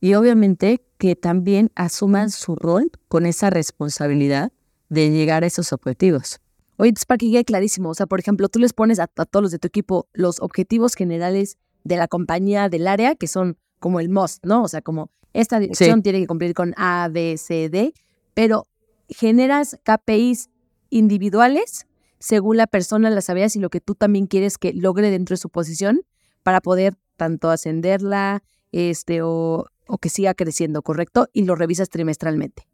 [0.00, 4.52] y obviamente que también asuman su rol con esa responsabilidad
[4.92, 6.38] de llegar a esos objetivos.
[6.76, 9.42] Oye, entonces para que quede clarísimo, o sea, por ejemplo, tú les pones a, todos
[9.42, 14.00] los de tu equipo los objetivos generales de la compañía, del área, que son como
[14.00, 14.62] el MOST, ¿no?
[14.62, 17.94] O sea, como esta dirección tiene que cumplir con A, B, C, D,
[18.34, 18.68] pero
[19.08, 20.50] generas KPIs
[20.90, 21.86] individuales
[22.18, 25.38] según la persona, las habilidades y lo que tú también quieres que logre dentro de
[25.38, 26.02] su posición
[26.42, 31.28] para poder tanto ascenderla este, o, o que siga creciendo, ¿correcto?
[31.32, 32.66] Y lo revisas trimestralmente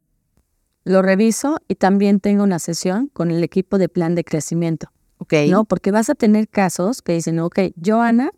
[0.89, 4.91] lo reviso y también tengo una sesión con el equipo de plan de crecimiento.
[5.19, 5.35] Ok.
[5.49, 5.65] ¿No?
[5.65, 8.31] Porque vas a tener casos que dicen, ok, yo, Ana,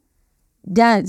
[0.65, 1.01] ya,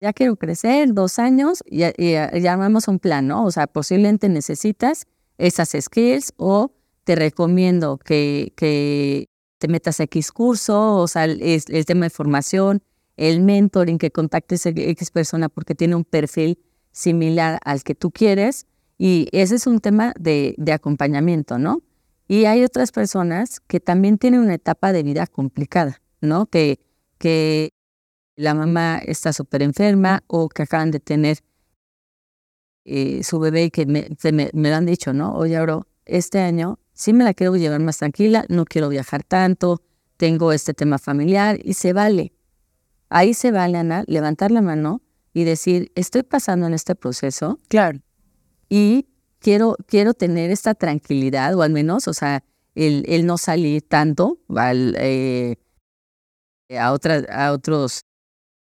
[0.00, 3.44] ya, quiero crecer dos años y, y, armamos un plan, ¿no?
[3.44, 6.72] O sea, posiblemente necesitas esas skills o
[7.04, 12.10] te recomiendo que, que te metas a X curso, o sea, el, el tema de
[12.10, 12.82] formación,
[13.16, 16.58] el mentoring, que contactes a X persona porque tiene un perfil
[16.92, 18.66] similar al que tú quieres
[19.02, 21.80] y ese es un tema de, acompañamiento, ¿no?
[22.28, 26.44] Y hay otras personas que también tienen una etapa de vida complicada, ¿no?
[26.44, 26.80] Que,
[27.16, 27.70] que
[28.36, 31.38] la mamá está súper enferma o que acaban de tener
[32.84, 34.06] eh, su bebé y que me,
[34.52, 35.34] me, lo han dicho, ¿no?
[35.34, 39.80] Oye, ahora, este año sí me la quiero llevar más tranquila, no quiero viajar tanto,
[40.18, 42.34] tengo este tema familiar y se vale.
[43.08, 45.00] Ahí se vale, Ana, levantar la mano
[45.32, 47.60] y decir, estoy pasando en este proceso.
[47.68, 48.00] Claro
[48.70, 49.08] y
[49.40, 54.38] quiero, quiero tener esta tranquilidad, o al menos, o sea, el, el no salir tanto
[54.56, 55.56] al, eh,
[56.78, 58.02] a, otra, a otros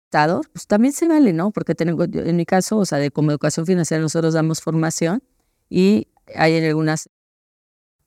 [0.07, 1.51] estados, pues también se vale, ¿no?
[1.51, 5.23] Porque tengo, en mi caso, o sea, de como educación financiera nosotros damos formación
[5.71, 7.09] y hay en algunas,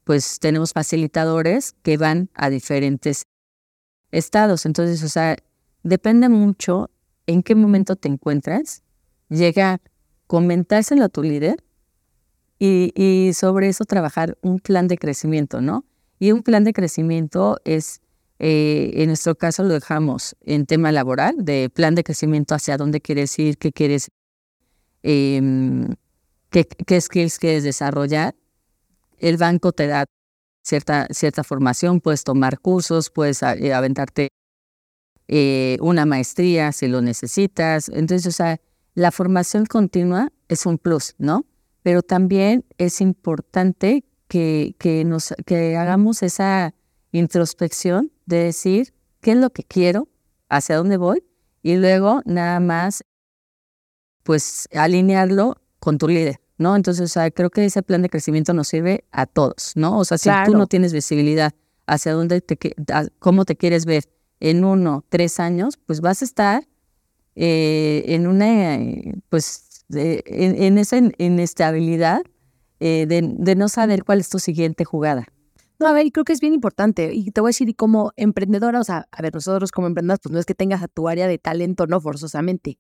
[0.03, 3.25] pues tenemos facilitadores que van a diferentes
[4.11, 4.65] estados.
[4.65, 5.35] Entonces, o sea,
[5.83, 6.91] depende mucho
[7.25, 8.83] en qué momento te encuentras,
[9.29, 9.81] llegar,
[10.27, 11.66] comentárselo a tu líder
[12.59, 15.85] y, sobre eso trabajar un plan de crecimiento, ¿no?
[16.19, 18.01] Y un plan de crecimiento es,
[18.39, 23.01] eh, en nuestro caso lo dejamos en tema laboral, de plan de crecimiento hacia dónde
[23.01, 24.09] quieres ir, qué quieres,
[25.03, 25.95] em,
[26.49, 28.35] qué, qué skills quieres desarrollar.
[29.19, 30.05] El banco te da
[30.63, 34.29] cierta, cierta formación, puedes tomar cursos, puedes eh, aventarte
[35.27, 37.89] eh, una maestría si lo necesitas.
[37.89, 38.59] Entonces, o sea,
[38.95, 41.45] la formación continua es un plus, ¿no?
[41.87, 46.73] Pero también es importante que, que, nos, que hagamos esa
[47.13, 50.09] introspección de decir qué es lo que quiero,
[50.49, 51.23] hacia dónde voy,
[51.63, 53.05] y luego nada más,
[54.23, 56.75] pues, alinearlo con tu líder, ¿no?
[56.75, 59.97] Entonces, o sea, creo que ese plan de crecimiento nos sirve a todos, ¿no?
[59.97, 61.53] O sea, si tú no tienes visibilidad
[61.85, 62.57] hacia dónde te,
[63.19, 64.03] cómo te quieres ver
[64.41, 66.67] en uno, tres años, pues vas a estar
[67.35, 68.77] eh, en una,
[69.29, 72.21] pues, en, esa inestabilidad
[72.79, 75.25] eh, de, no saber cuál es tu siguiente jugada.
[75.79, 77.13] No, a ver, creo que es bien importante.
[77.13, 80.33] Y te voy a decir, como emprendedora, o sea, a ver, nosotros como emprendedoras, pues
[80.33, 82.79] no es que tengas a tu área de talento, no forzosamente.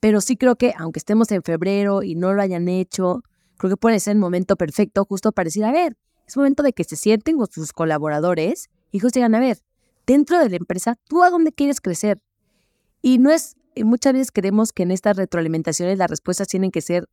[0.00, 3.22] Pero sí creo que, aunque estemos en febrero y no lo hayan hecho,
[3.56, 6.72] creo que puede ser el momento perfecto justo para decir, a ver, es momento de
[6.72, 9.58] que se sienten con sus colaboradores y ellos digan, a ver,
[10.06, 12.20] dentro de la empresa, ¿tú a dónde quieres crecer?
[13.00, 17.08] Y no es, muchas veces queremos que en estas retroalimentaciones las respuestas tienen que ser,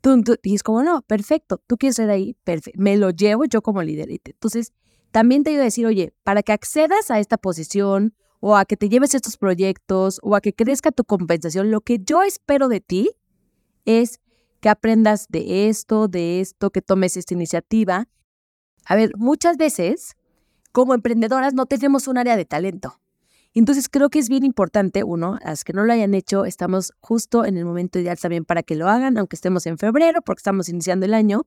[0.00, 3.62] tú, y es como, no, perfecto, tú quieres ser ahí, perfecto, me lo llevo yo
[3.62, 4.10] como líder.
[4.10, 4.72] Entonces,
[5.10, 8.76] también te iba a decir, oye, para que accedas a esta posición o a que
[8.76, 12.80] te lleves estos proyectos o a que crezca tu compensación, lo que yo espero de
[12.80, 13.10] ti
[13.84, 14.20] es
[14.60, 18.08] que aprendas de esto, de esto, que tomes esta iniciativa.
[18.86, 20.16] A ver, muchas veces
[20.72, 22.98] como emprendedoras no tenemos un área de talento.
[23.54, 26.92] Entonces creo que es bien importante, uno, a las que no lo hayan hecho, estamos
[27.00, 30.40] justo en el momento ideal también para que lo hagan, aunque estemos en febrero, porque
[30.40, 31.46] estamos iniciando el año,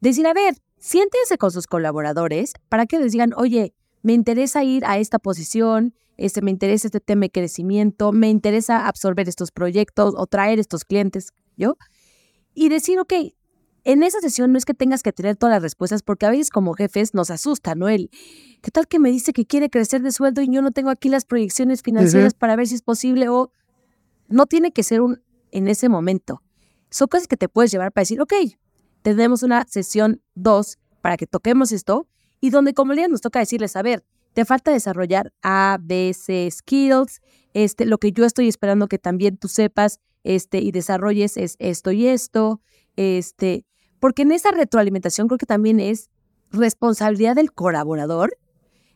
[0.00, 4.84] decir, a ver, siéntense con sus colaboradores para que les digan, oye, me interesa ir
[4.86, 10.14] a esta posición, este, me interesa este tema de crecimiento, me interesa absorber estos proyectos
[10.16, 11.76] o traer estos clientes, ¿yo?
[12.54, 13.12] Y decir, ok,
[13.84, 16.50] en esa sesión no es que tengas que tener todas las respuestas, porque a veces
[16.50, 17.88] como jefes nos asusta, ¿no?
[17.88, 18.10] El,
[18.62, 21.08] ¿qué tal que me dice que quiere crecer de sueldo y yo no tengo aquí
[21.08, 23.52] las proyecciones financieras para ver si es posible o
[24.28, 26.42] no tiene que ser un en ese momento.
[26.90, 28.32] Son cosas que te puedes llevar para decir, ok,
[29.02, 32.06] tenemos una sesión 2 para que toquemos esto
[32.40, 36.48] y donde como líder nos toca decirles, a ver, te falta desarrollar A, B, C
[36.50, 37.20] skills,
[37.52, 41.90] este, lo que yo estoy esperando que también tú sepas este, y desarrolles es esto
[41.92, 42.60] y esto,
[42.96, 43.64] este,
[43.98, 46.10] porque en esa retroalimentación creo que también es
[46.50, 48.36] responsabilidad del colaborador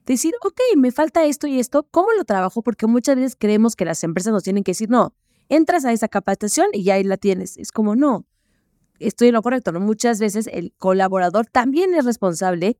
[0.07, 2.62] decir, ok, me falta esto y esto, ¿cómo lo trabajo?
[2.62, 5.14] Porque muchas veces creemos que las empresas nos tienen que decir, no,
[5.48, 7.57] entras a esa capacitación y ahí la tienes.
[7.57, 8.26] Es como, no,
[8.98, 9.80] estoy en lo correcto, ¿no?
[9.80, 12.78] Muchas veces el colaborador también es responsable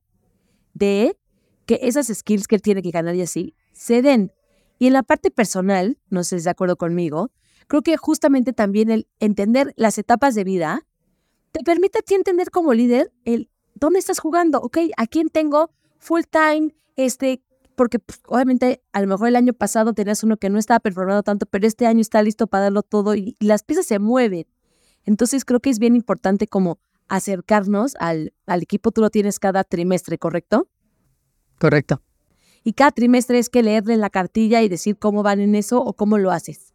[0.73, 1.17] de
[1.65, 4.31] que esas skills que él tiene que ganar y así se den.
[4.77, 7.31] Y en la parte personal, no sé si de acuerdo conmigo,
[7.67, 10.85] creo que justamente también el entender las etapas de vida
[11.55, 15.71] te permite a ti entender como líder el dónde estás jugando, ok, a quién tengo
[15.99, 20.49] full time, este, porque pues, obviamente a lo mejor el año pasado tenías uno que
[20.49, 23.85] no estaba performando tanto, pero este año está listo para darlo todo y las piezas
[23.85, 24.47] se mueven.
[25.05, 28.91] Entonces creo que es bien importante como acercarnos al, al equipo.
[28.91, 30.67] Tú lo tienes cada trimestre, ¿correcto?
[31.57, 32.01] Correcto.
[32.65, 35.93] Y cada trimestre es que leerle la cartilla y decir cómo van en eso o
[35.93, 36.73] cómo lo haces.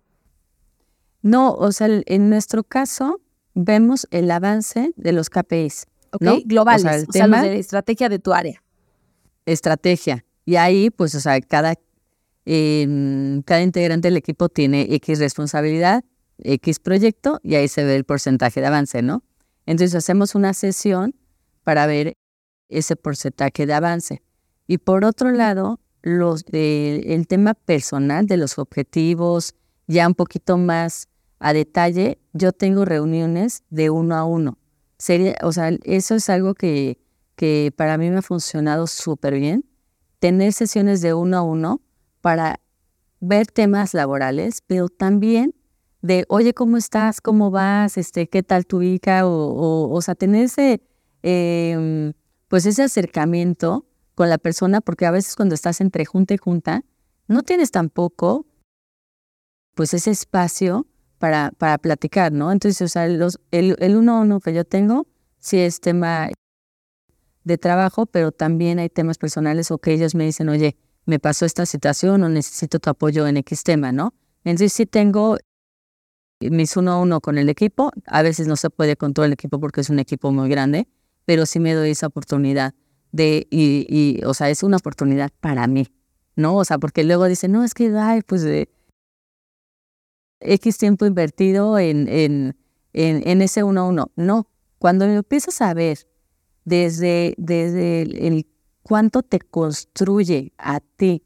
[1.20, 3.20] No, o sea, en nuestro caso
[3.54, 5.86] vemos el avance de los KPIs.
[6.12, 8.62] Ok, globales, o sea, los de estrategia de tu área.
[9.46, 10.24] Estrategia.
[10.44, 11.74] Y ahí, pues, o sea, cada,
[12.44, 16.04] cada integrante del equipo tiene X responsabilidad
[16.42, 19.22] X proyecto y ahí se ve el porcentaje de avance, ¿no?
[19.66, 21.14] Entonces hacemos una sesión
[21.64, 22.16] para ver
[22.68, 24.22] ese porcentaje de avance.
[24.66, 29.54] Y por otro lado, los, el tema personal de los objetivos,
[29.86, 31.08] ya un poquito más
[31.40, 34.58] a detalle, yo tengo reuniones de uno a uno.
[34.98, 36.98] Sería, o sea, eso es algo que,
[37.34, 39.64] que para mí me ha funcionado súper bien,
[40.18, 41.80] tener sesiones de uno a uno
[42.20, 42.60] para
[43.20, 45.54] ver temas laborales, pero también
[46.02, 47.22] de, oye, ¿cómo estás?
[47.22, 47.96] ¿Cómo vas?
[47.96, 49.26] Este, ¿Qué tal tu hija?
[49.26, 50.82] O, o, sea, tener ese,
[51.22, 52.12] em,
[52.48, 56.84] pues ese acercamiento con la persona, porque a veces cuando estás entre junta y junta,
[57.28, 58.46] no tienes tampoco,
[59.74, 60.86] pues ese espacio
[61.20, 62.50] para, para platicar, ¿no?
[62.50, 65.06] Entonces, o sea, los, el, el uno a uno que yo tengo,
[65.38, 66.30] sí es tema
[67.44, 71.44] de trabajo, pero también hay temas personales o que ellos me dicen, oye, me pasó
[71.44, 74.14] esta situación o necesito tu apoyo en X tema, ¿no?
[74.44, 75.36] Entonces sí tengo
[76.40, 77.92] mis uno a uno con el equipo.
[78.06, 80.88] A veces no se puede con todo el equipo porque es un equipo muy grande,
[81.26, 82.72] pero sí me doy esa oportunidad
[83.12, 85.86] de, y, y o sea, es una oportunidad para mí,
[86.34, 86.56] ¿no?
[86.56, 88.70] O sea, porque luego dicen, no, es que, ay, pues de
[90.40, 92.56] X tiempo invertido en, en,
[92.92, 94.10] en, ese uno a uno.
[94.16, 94.48] No,
[94.78, 96.06] cuando empiezas a ver
[96.64, 98.46] desde, desde el
[98.82, 101.22] cuánto te construye a ti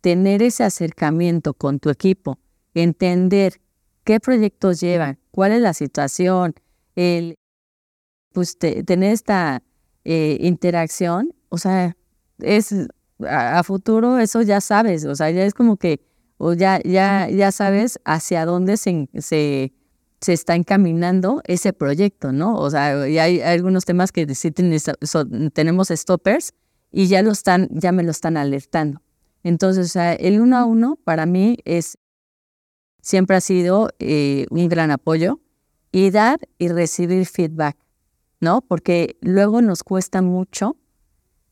[0.00, 2.38] tener ese acercamiento con tu equipo,
[2.74, 3.60] entender
[4.04, 6.54] qué proyectos llevan, cuál es la situación,
[6.96, 7.36] el,
[8.32, 9.62] pues tener esta
[10.04, 11.96] eh, interacción, o sea,
[12.38, 12.74] es
[13.28, 16.00] a, futuro eso ya sabes, o sea, ya es como que,
[16.44, 19.72] o ya, ya, ya sabes hacia dónde se, se,
[20.20, 22.56] se está encaminando ese proyecto, ¿no?
[22.56, 26.52] O sea, y hay, algunos temas que sí tenemos stoppers
[26.90, 29.00] y ya lo están, ya me lo están alertando.
[29.44, 31.96] Entonces, o sea, el uno a uno para mí es
[33.00, 35.38] siempre ha sido eh, un gran apoyo
[35.92, 37.76] y dar y recibir feedback,
[38.40, 38.62] ¿no?
[38.62, 40.76] Porque luego nos cuesta mucho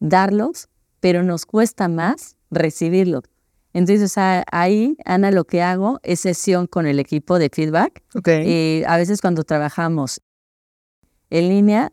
[0.01, 0.69] darlos,
[0.99, 3.30] pero nos cuesta más recibirlos.
[3.73, 8.03] Entonces, ahí, Ana, lo que hago es sesión con el equipo de feedback.
[8.15, 8.81] Okay.
[8.81, 10.21] Y a veces cuando trabajamos
[11.31, 11.93] en línea,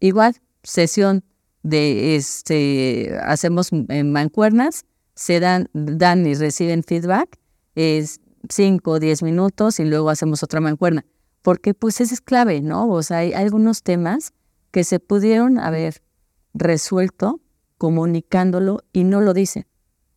[0.00, 1.24] igual, sesión
[1.62, 7.38] de este, hacemos mancuernas, se dan, dan y reciben feedback,
[7.74, 11.04] es 5 o 10 minutos y luego hacemos otra mancuerna.
[11.42, 12.88] Porque pues eso es clave, ¿no?
[12.88, 14.32] O sea, hay algunos temas
[14.70, 16.02] que se pudieron haber
[16.52, 17.40] resuelto
[17.78, 19.66] comunicándolo y no lo dicen,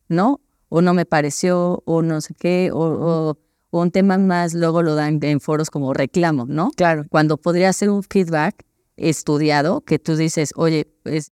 [0.08, 0.41] ¿no?
[0.70, 3.38] O no me pareció, o no sé qué, o,
[3.72, 6.72] un tema más luego lo dan en foros como reclamo, ¿no?
[6.72, 7.05] Claro.
[7.09, 8.65] Cuando podría ser un feedback
[8.97, 11.32] estudiado que tú dices, oye, pues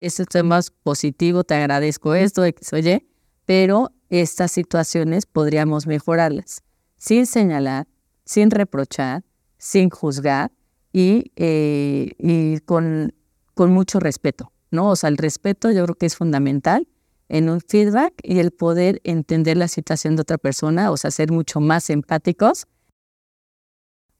[0.00, 3.06] este tema es positivo, te agradezco esto, oye,
[3.44, 6.62] pero estas situaciones podríamos mejorarlas
[7.04, 7.86] sin señalar,
[8.24, 9.24] sin reprochar,
[9.58, 10.52] sin juzgar
[10.92, 13.14] y, eh, y con,
[13.52, 14.90] con mucho respeto, ¿no?
[14.90, 16.88] O sea, el respeto yo creo que es fundamental
[17.28, 21.32] en un feedback y el poder entender la situación de otra persona, o sea, ser
[21.32, 22.66] mucho más empáticos,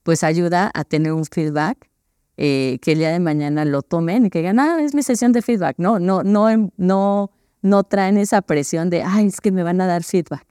[0.03, 1.89] pues ayuda a tener un feedback
[2.37, 5.31] eh, que el día de mañana lo tomen y que digan, ah, es mi sesión
[5.31, 5.75] de feedback.
[5.77, 7.31] No, no, no, em, no,
[7.61, 10.45] no traen esa presión de, ay, es que me van a dar feedback.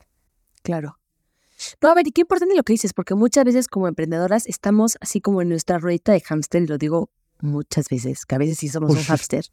[0.63, 0.99] Claro.
[1.81, 4.97] No, a ver, y qué importante lo que dices, porque muchas veces como emprendedoras estamos
[5.01, 8.59] así como en nuestra ruedita de hámster, y lo digo muchas veces, que a veces
[8.59, 9.47] sí somos un hámster.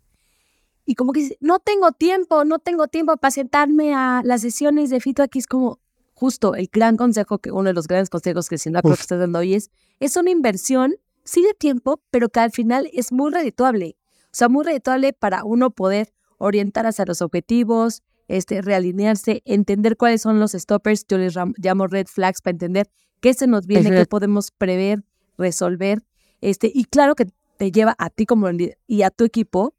[0.85, 4.99] Y como que no tengo tiempo, no tengo tiempo para sentarme a las sesiones de
[4.99, 5.35] feedback.
[5.35, 5.79] Y es como
[6.13, 9.19] justo el gran consejo, que uno de los grandes consejos que siendo creo que estás
[9.19, 13.31] dando hoy es, es una inversión sí de tiempo, pero que al final es muy
[13.31, 13.97] redituable.
[14.25, 20.21] O sea, muy redituable para uno poder orientar hacia los objetivos, este, realinearse, entender cuáles
[20.21, 24.05] son los stoppers, yo les llamo red flags para entender qué se nos viene, qué
[24.05, 25.03] podemos prever,
[25.37, 26.03] resolver.
[26.39, 27.27] Este, y claro que
[27.57, 29.75] te lleva a ti como líder y a tu equipo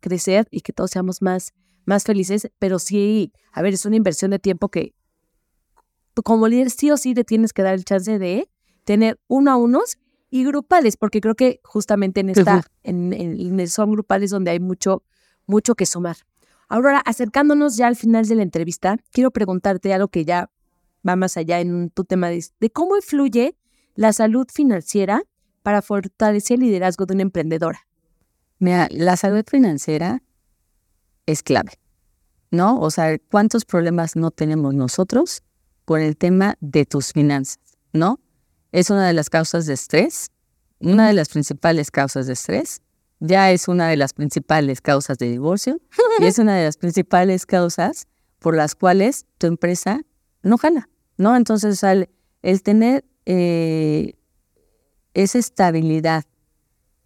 [0.00, 4.30] crecer y que todos seamos más, más felices, pero sí, a ver, es una inversión
[4.30, 4.94] de tiempo que
[6.14, 8.48] tú como líder sí o sí te tienes que dar el chance de
[8.84, 9.98] tener uno a unos
[10.30, 15.02] y grupales, porque creo que justamente en esta, en, son grupales donde hay mucho,
[15.46, 16.16] mucho que sumar.
[16.68, 20.50] Aurora, acercándonos ya al final de la entrevista, quiero preguntarte algo que ya
[21.06, 23.56] va más allá en tu tema de, cómo influye
[23.94, 25.22] la salud financiera
[25.62, 27.85] para fortalecer el liderazgo de una emprendedora.
[28.58, 30.22] Mira, la salud financiera
[31.26, 31.72] es clave,
[32.50, 32.80] ¿no?
[32.80, 35.42] O sea, ¿cuántos problemas no tenemos nosotros
[35.84, 37.60] con el tema de tus finanzas,
[37.92, 38.20] ¿no?
[38.72, 40.30] es una de las causas de estrés,
[40.80, 42.82] una de las principales causas de estrés,
[43.20, 45.80] ya es una de las principales causas de divorcio
[46.18, 48.06] y es una de las principales causas
[48.38, 50.02] por las cuales tu empresa
[50.42, 51.36] no gana, ¿no?
[51.36, 54.18] Entonces, el tener eh,
[55.14, 56.24] esa estabilidad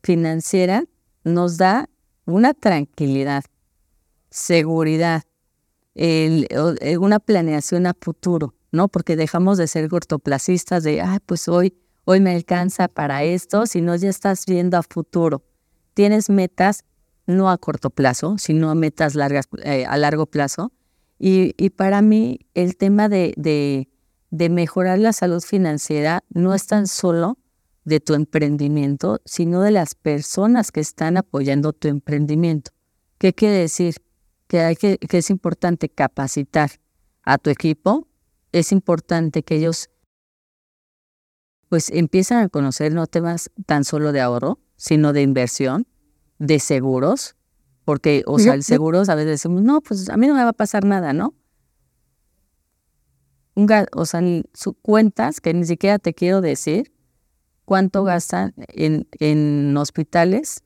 [0.03, 0.84] financiera
[1.24, 1.88] nos da
[2.24, 3.44] una tranquilidad,
[4.30, 5.22] seguridad,
[5.94, 8.54] una planeación a futuro.
[8.72, 8.88] ¿no?
[8.88, 13.94] Porque dejamos de ser cortoplacistas de, ah, pues hoy, hoy me alcanza para esto, sino
[13.96, 15.42] ya estás viendo a futuro.
[15.94, 16.84] Tienes metas
[17.26, 20.72] no a corto plazo, sino a metas largas, eh, a largo plazo.
[21.18, 23.88] Y, y, para mí el tema de, de,
[24.30, 27.36] de mejorar la salud financiera no es tan solo
[27.85, 32.72] de tu emprendimiento, sino de las personas que están apoyando tu emprendimiento.
[33.18, 33.97] ¿Qué quiere decir?
[34.47, 36.70] Que, hay que, que es importante capacitar
[37.22, 38.09] a tu equipo
[38.53, 39.91] es importante que ellos
[41.68, 45.87] pues empiezan a conocer no temas tan solo de ahorro, sino de inversión,
[46.39, 47.37] de seguros,
[47.85, 50.51] porque, o sea, el seguros a veces decimos, no, pues a mí no me va
[50.51, 51.35] a pasar nada, ¿no?
[53.93, 54.22] o sea,
[54.55, 56.93] su, cuentas, que ni siquiera te quiero decir
[57.70, 60.64] cuánto gastan en, en hospitales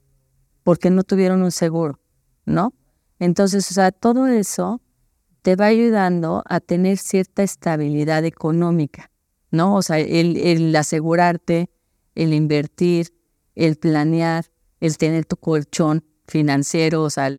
[0.62, 2.00] porque no tuvieron un seguro,
[2.46, 2.72] ¿no?
[3.18, 4.80] Entonces, o sea, todo eso
[5.42, 9.10] te va ayudando a tener cierta estabilidad económica,
[9.50, 9.74] ¿no?
[9.74, 11.68] O sea, el, asegurarte,
[12.14, 13.12] el invertir,
[13.54, 14.46] el planear,
[14.80, 17.36] el tener tu colchón financiero, o sea,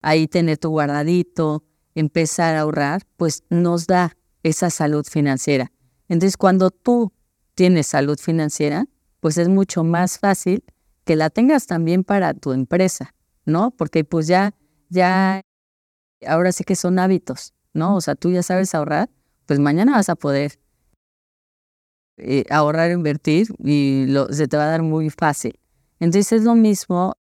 [0.00, 1.62] ahí tener tu guardadito,
[1.94, 5.70] empezar a ahorrar, pues nos da esa salud financiera.
[6.08, 7.12] Entonces, cuando tú
[7.56, 8.86] tienes salud financiera,
[9.18, 10.62] pues es mucho más fácil
[11.04, 13.72] que la tengas también para tu empresa, ¿no?
[13.72, 14.54] Porque pues ya,
[14.90, 15.40] ya
[16.26, 17.96] ahora sí que son hábitos, ¿no?
[17.96, 19.10] O sea, tú ya sabes ahorrar,
[19.46, 20.58] pues mañana vas a poder
[22.18, 25.58] eh, ahorrar, invertir y se te va a dar muy fácil.
[25.98, 27.14] Entonces es lo mismo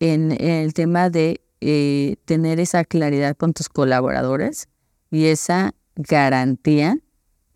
[0.00, 4.68] en, el tema de eh, tener esa claridad con tus colaboradores
[5.10, 6.98] y esa garantía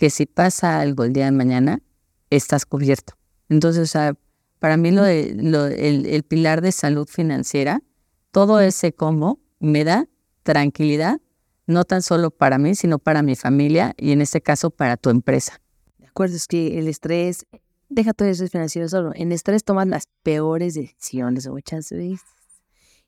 [0.02, 1.80] que si pasa algo el día de mañana,
[2.28, 3.14] estás cubierto.
[3.48, 4.14] Entonces, o sea,
[4.58, 7.84] para mí lo de, el, el pilar de salud financiera,
[8.32, 10.08] todo ese combo me da
[10.42, 11.20] tranquilidad,
[11.68, 15.08] no tan solo para mí, sino para mi familia y en este caso para tu
[15.08, 15.60] empresa.
[15.98, 17.46] De acuerdo, es que el estrés,
[17.88, 22.26] deja todo estrés financiero solo, en estrés toman las peores decisiones muchas veces.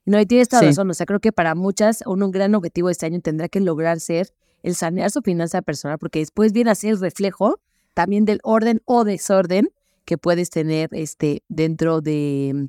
[0.05, 0.89] No, y tienes toda razón.
[0.89, 4.33] O sea, creo que para muchas, un gran objetivo este año tendrá que lograr ser
[4.63, 7.59] el sanear su finanza personal, porque después viene a ser el reflejo
[7.93, 9.69] también del orden o desorden
[10.05, 12.65] que puedes tener este, dentro de mm,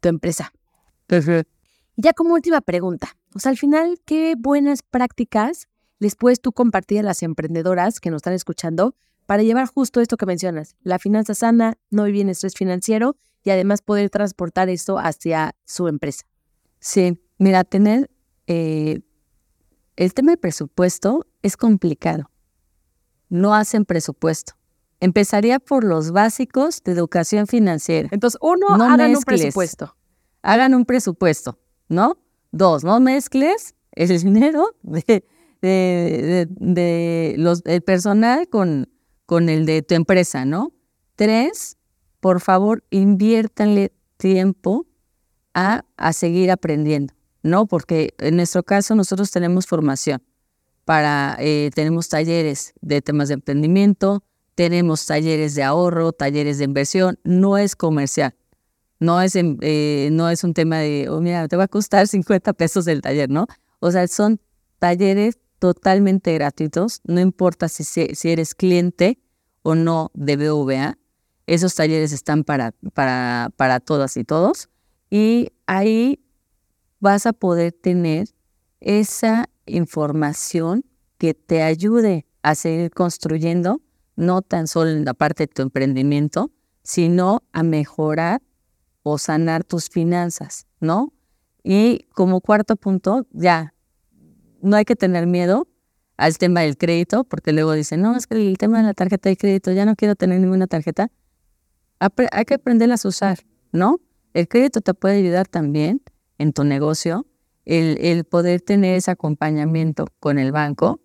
[0.00, 0.52] tu empresa.
[1.08, 5.68] Y ya como última pregunta, o sea, al final, ¿qué buenas prácticas
[5.98, 8.94] les puedes tú compartir a las emprendedoras que nos están escuchando
[9.26, 13.50] para llevar justo esto que mencionas, la finanza sana, no vivir en estrés financiero y
[13.50, 16.24] además poder transportar esto hacia su empresa?
[16.78, 18.10] Sí, mira, tener
[18.46, 19.00] eh,
[20.00, 22.30] el tema de presupuesto es complicado.
[23.28, 24.54] No hacen presupuesto.
[24.98, 28.08] Empezaría por los básicos de educación financiera.
[28.10, 29.94] Entonces, uno, no hagan un presupuesto.
[30.40, 32.16] Hagan un presupuesto, ¿no?
[32.50, 35.22] Dos, no mezcles el dinero de,
[35.60, 38.88] de, los, el personal con,
[39.26, 40.72] con el de tu empresa, ¿no?
[41.14, 41.76] Tres,
[42.20, 44.86] por favor, inviértanle tiempo
[45.52, 47.12] a, a seguir aprendiendo,
[47.42, 47.66] ¿no?
[47.66, 50.22] Porque en nuestro caso nosotros tenemos formación
[50.84, 54.24] para, eh, tenemos talleres de temas de emprendimiento,
[54.54, 58.34] tenemos talleres de ahorro, talleres de inversión, no es comercial.
[58.98, 62.52] No es, eh, no es un tema de, oh, mira, te va a costar 50
[62.52, 63.46] pesos el taller, ¿no?
[63.78, 64.40] O sea, son
[64.78, 69.18] talleres totalmente gratuitos, no importa si, si eres cliente
[69.62, 70.98] o no de BVA,
[71.46, 74.68] esos talleres están para, para, para todas y todos
[75.10, 76.20] y ahí
[77.00, 78.28] vas a poder tener
[78.80, 80.84] esa información
[81.18, 83.80] que te ayude a seguir construyendo
[84.16, 86.50] no tan solo en la parte de tu emprendimiento,
[86.82, 88.42] sino a mejorar
[89.02, 91.12] o sanar tus finanzas, ¿no?
[91.62, 93.74] Y como cuarto punto, ya,
[94.60, 95.68] no hay que tener miedo
[96.16, 99.30] al tema del crédito, porque luego dicen, no, es que el tema de la tarjeta
[99.30, 101.10] de crédito, ya no quiero tener ninguna tarjeta.
[102.32, 103.38] hay que aprenderlas a usar,
[103.72, 104.00] ¿no?
[104.34, 106.02] El crédito te puede ayudar también
[106.40, 107.26] en tu negocio,
[107.66, 111.00] el, el poder tener ese acompañamiento con el banco,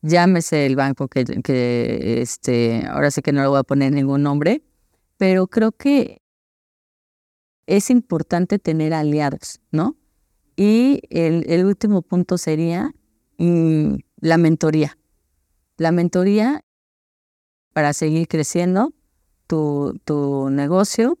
[0.00, 4.22] llámese el banco que, que este, ahora sé que no le voy a poner ningún
[4.22, 4.62] nombre,
[5.18, 6.22] pero creo que
[7.66, 9.96] es importante tener aliados, ¿no?
[10.56, 12.94] Y el, el último punto sería
[13.36, 14.96] mm, la mentoría.
[15.76, 16.64] La mentoría
[17.74, 18.94] para seguir creciendo
[19.46, 21.18] tu, tu negocio,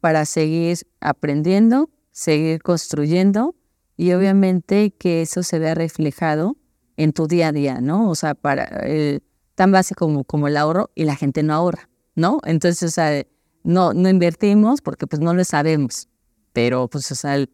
[0.00, 3.56] para seguir aprendiendo, seguir construyendo
[3.96, 6.56] y obviamente que eso se vea reflejado
[6.96, 8.08] en tu día a día, ¿no?
[8.08, 9.20] O sea, para eh,
[9.56, 12.38] tan básico como, como el ahorro y la gente no ahorra, ¿no?
[12.44, 13.26] Entonces, o sea,
[13.64, 16.08] no, no invertimos porque pues no lo sabemos,
[16.52, 17.44] pero pues, o sea,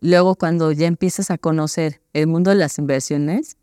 [0.00, 3.58] luego cuando ya empiezas a conocer el mundo de las inversiones,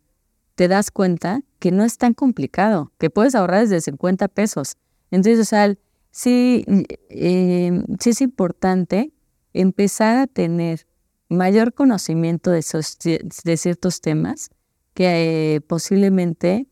[0.53, 4.77] te das cuenta que no es tan complicado, que puedes ahorrar desde 50 pesos.
[5.09, 5.73] Entonces, o sea,
[6.11, 6.63] sí,
[7.09, 9.11] eh, sí es importante
[9.55, 10.85] empezar a tener
[11.29, 14.49] mayor conocimiento de, esos, de ciertos temas
[14.93, 16.67] que eh, posiblemente,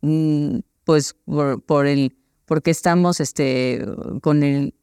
[0.00, 1.16] mm, pues
[1.66, 2.16] por, el,
[2.46, 3.84] porque estamos este,
[4.22, 4.74] con el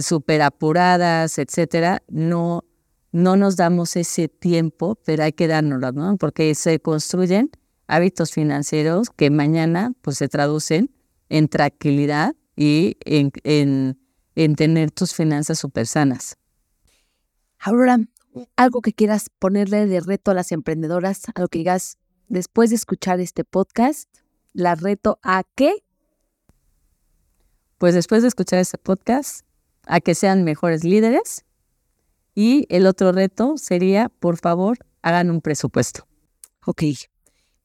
[0.00, 2.64] súper apuradas, etcétera, no,
[3.12, 6.16] no nos damos ese tiempo, pero hay que dárnoslo, ¿no?
[6.16, 7.50] Porque se construyen
[7.86, 10.90] hábitos financieros que mañana pues se traducen
[11.28, 13.98] en tranquilidad y en, en,
[14.34, 16.38] en tener tus finanzas súper sanas.
[17.64, 17.96] Ahora,
[18.56, 21.96] algo que quieras ponerle de reto a las emprendedoras, algo que digas,
[22.26, 24.08] después de escuchar este podcast,
[24.52, 25.84] la reto a qué?
[27.78, 29.46] Pues después de escuchar este podcast,
[29.86, 31.44] a que sean mejores líderes.
[32.34, 36.08] Y el otro reto sería, por favor, hagan un presupuesto.
[36.66, 36.82] Ok.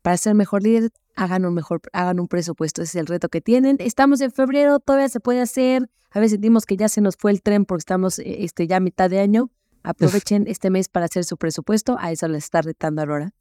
[0.04, 2.84] Para ser mejor líder, hagan un mejor, hagan un presupuesto.
[2.84, 3.78] Ese es el reto que tienen.
[3.80, 5.90] Estamos en febrero, todavía se puede hacer.
[6.12, 8.78] A veces sentimos que ya se nos fue el tren porque estamos eh, este, ya
[8.78, 9.50] a mitad de año.
[9.88, 11.98] Aprovechen este mes para hacer su presupuesto.
[12.00, 13.34] A eso les está retando Aurora.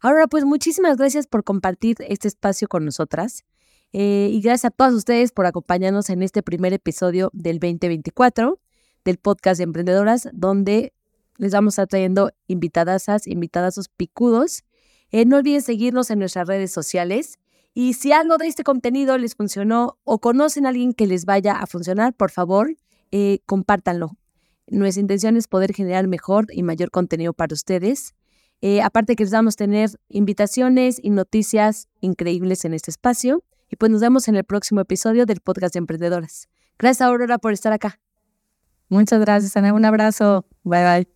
[0.00, 3.44] Ahora, pues muchísimas gracias por compartir este espacio con nosotras.
[3.92, 8.60] Eh, y gracias a todas ustedes por acompañarnos en este primer episodio del 2024
[9.04, 10.92] del podcast de Emprendedoras, donde
[11.36, 14.64] les vamos a estar trayendo invitadasas, invitadazos picudos.
[15.10, 17.38] Eh, no olviden seguirnos en nuestras redes sociales.
[17.74, 21.54] Y si algo de este contenido les funcionó o conocen a alguien que les vaya
[21.54, 22.76] a funcionar, por favor,
[23.10, 24.16] eh, compártanlo.
[24.70, 28.14] Nuestra intención es poder generar mejor y mayor contenido para ustedes.
[28.60, 33.44] Eh, aparte que les vamos a tener invitaciones y noticias increíbles en este espacio.
[33.70, 36.48] Y pues nos vemos en el próximo episodio del podcast de Emprendedoras.
[36.78, 38.00] Gracias, Aurora, por estar acá.
[38.88, 39.72] Muchas gracias, Ana.
[39.72, 40.46] Un abrazo.
[40.64, 41.08] Bye, bye.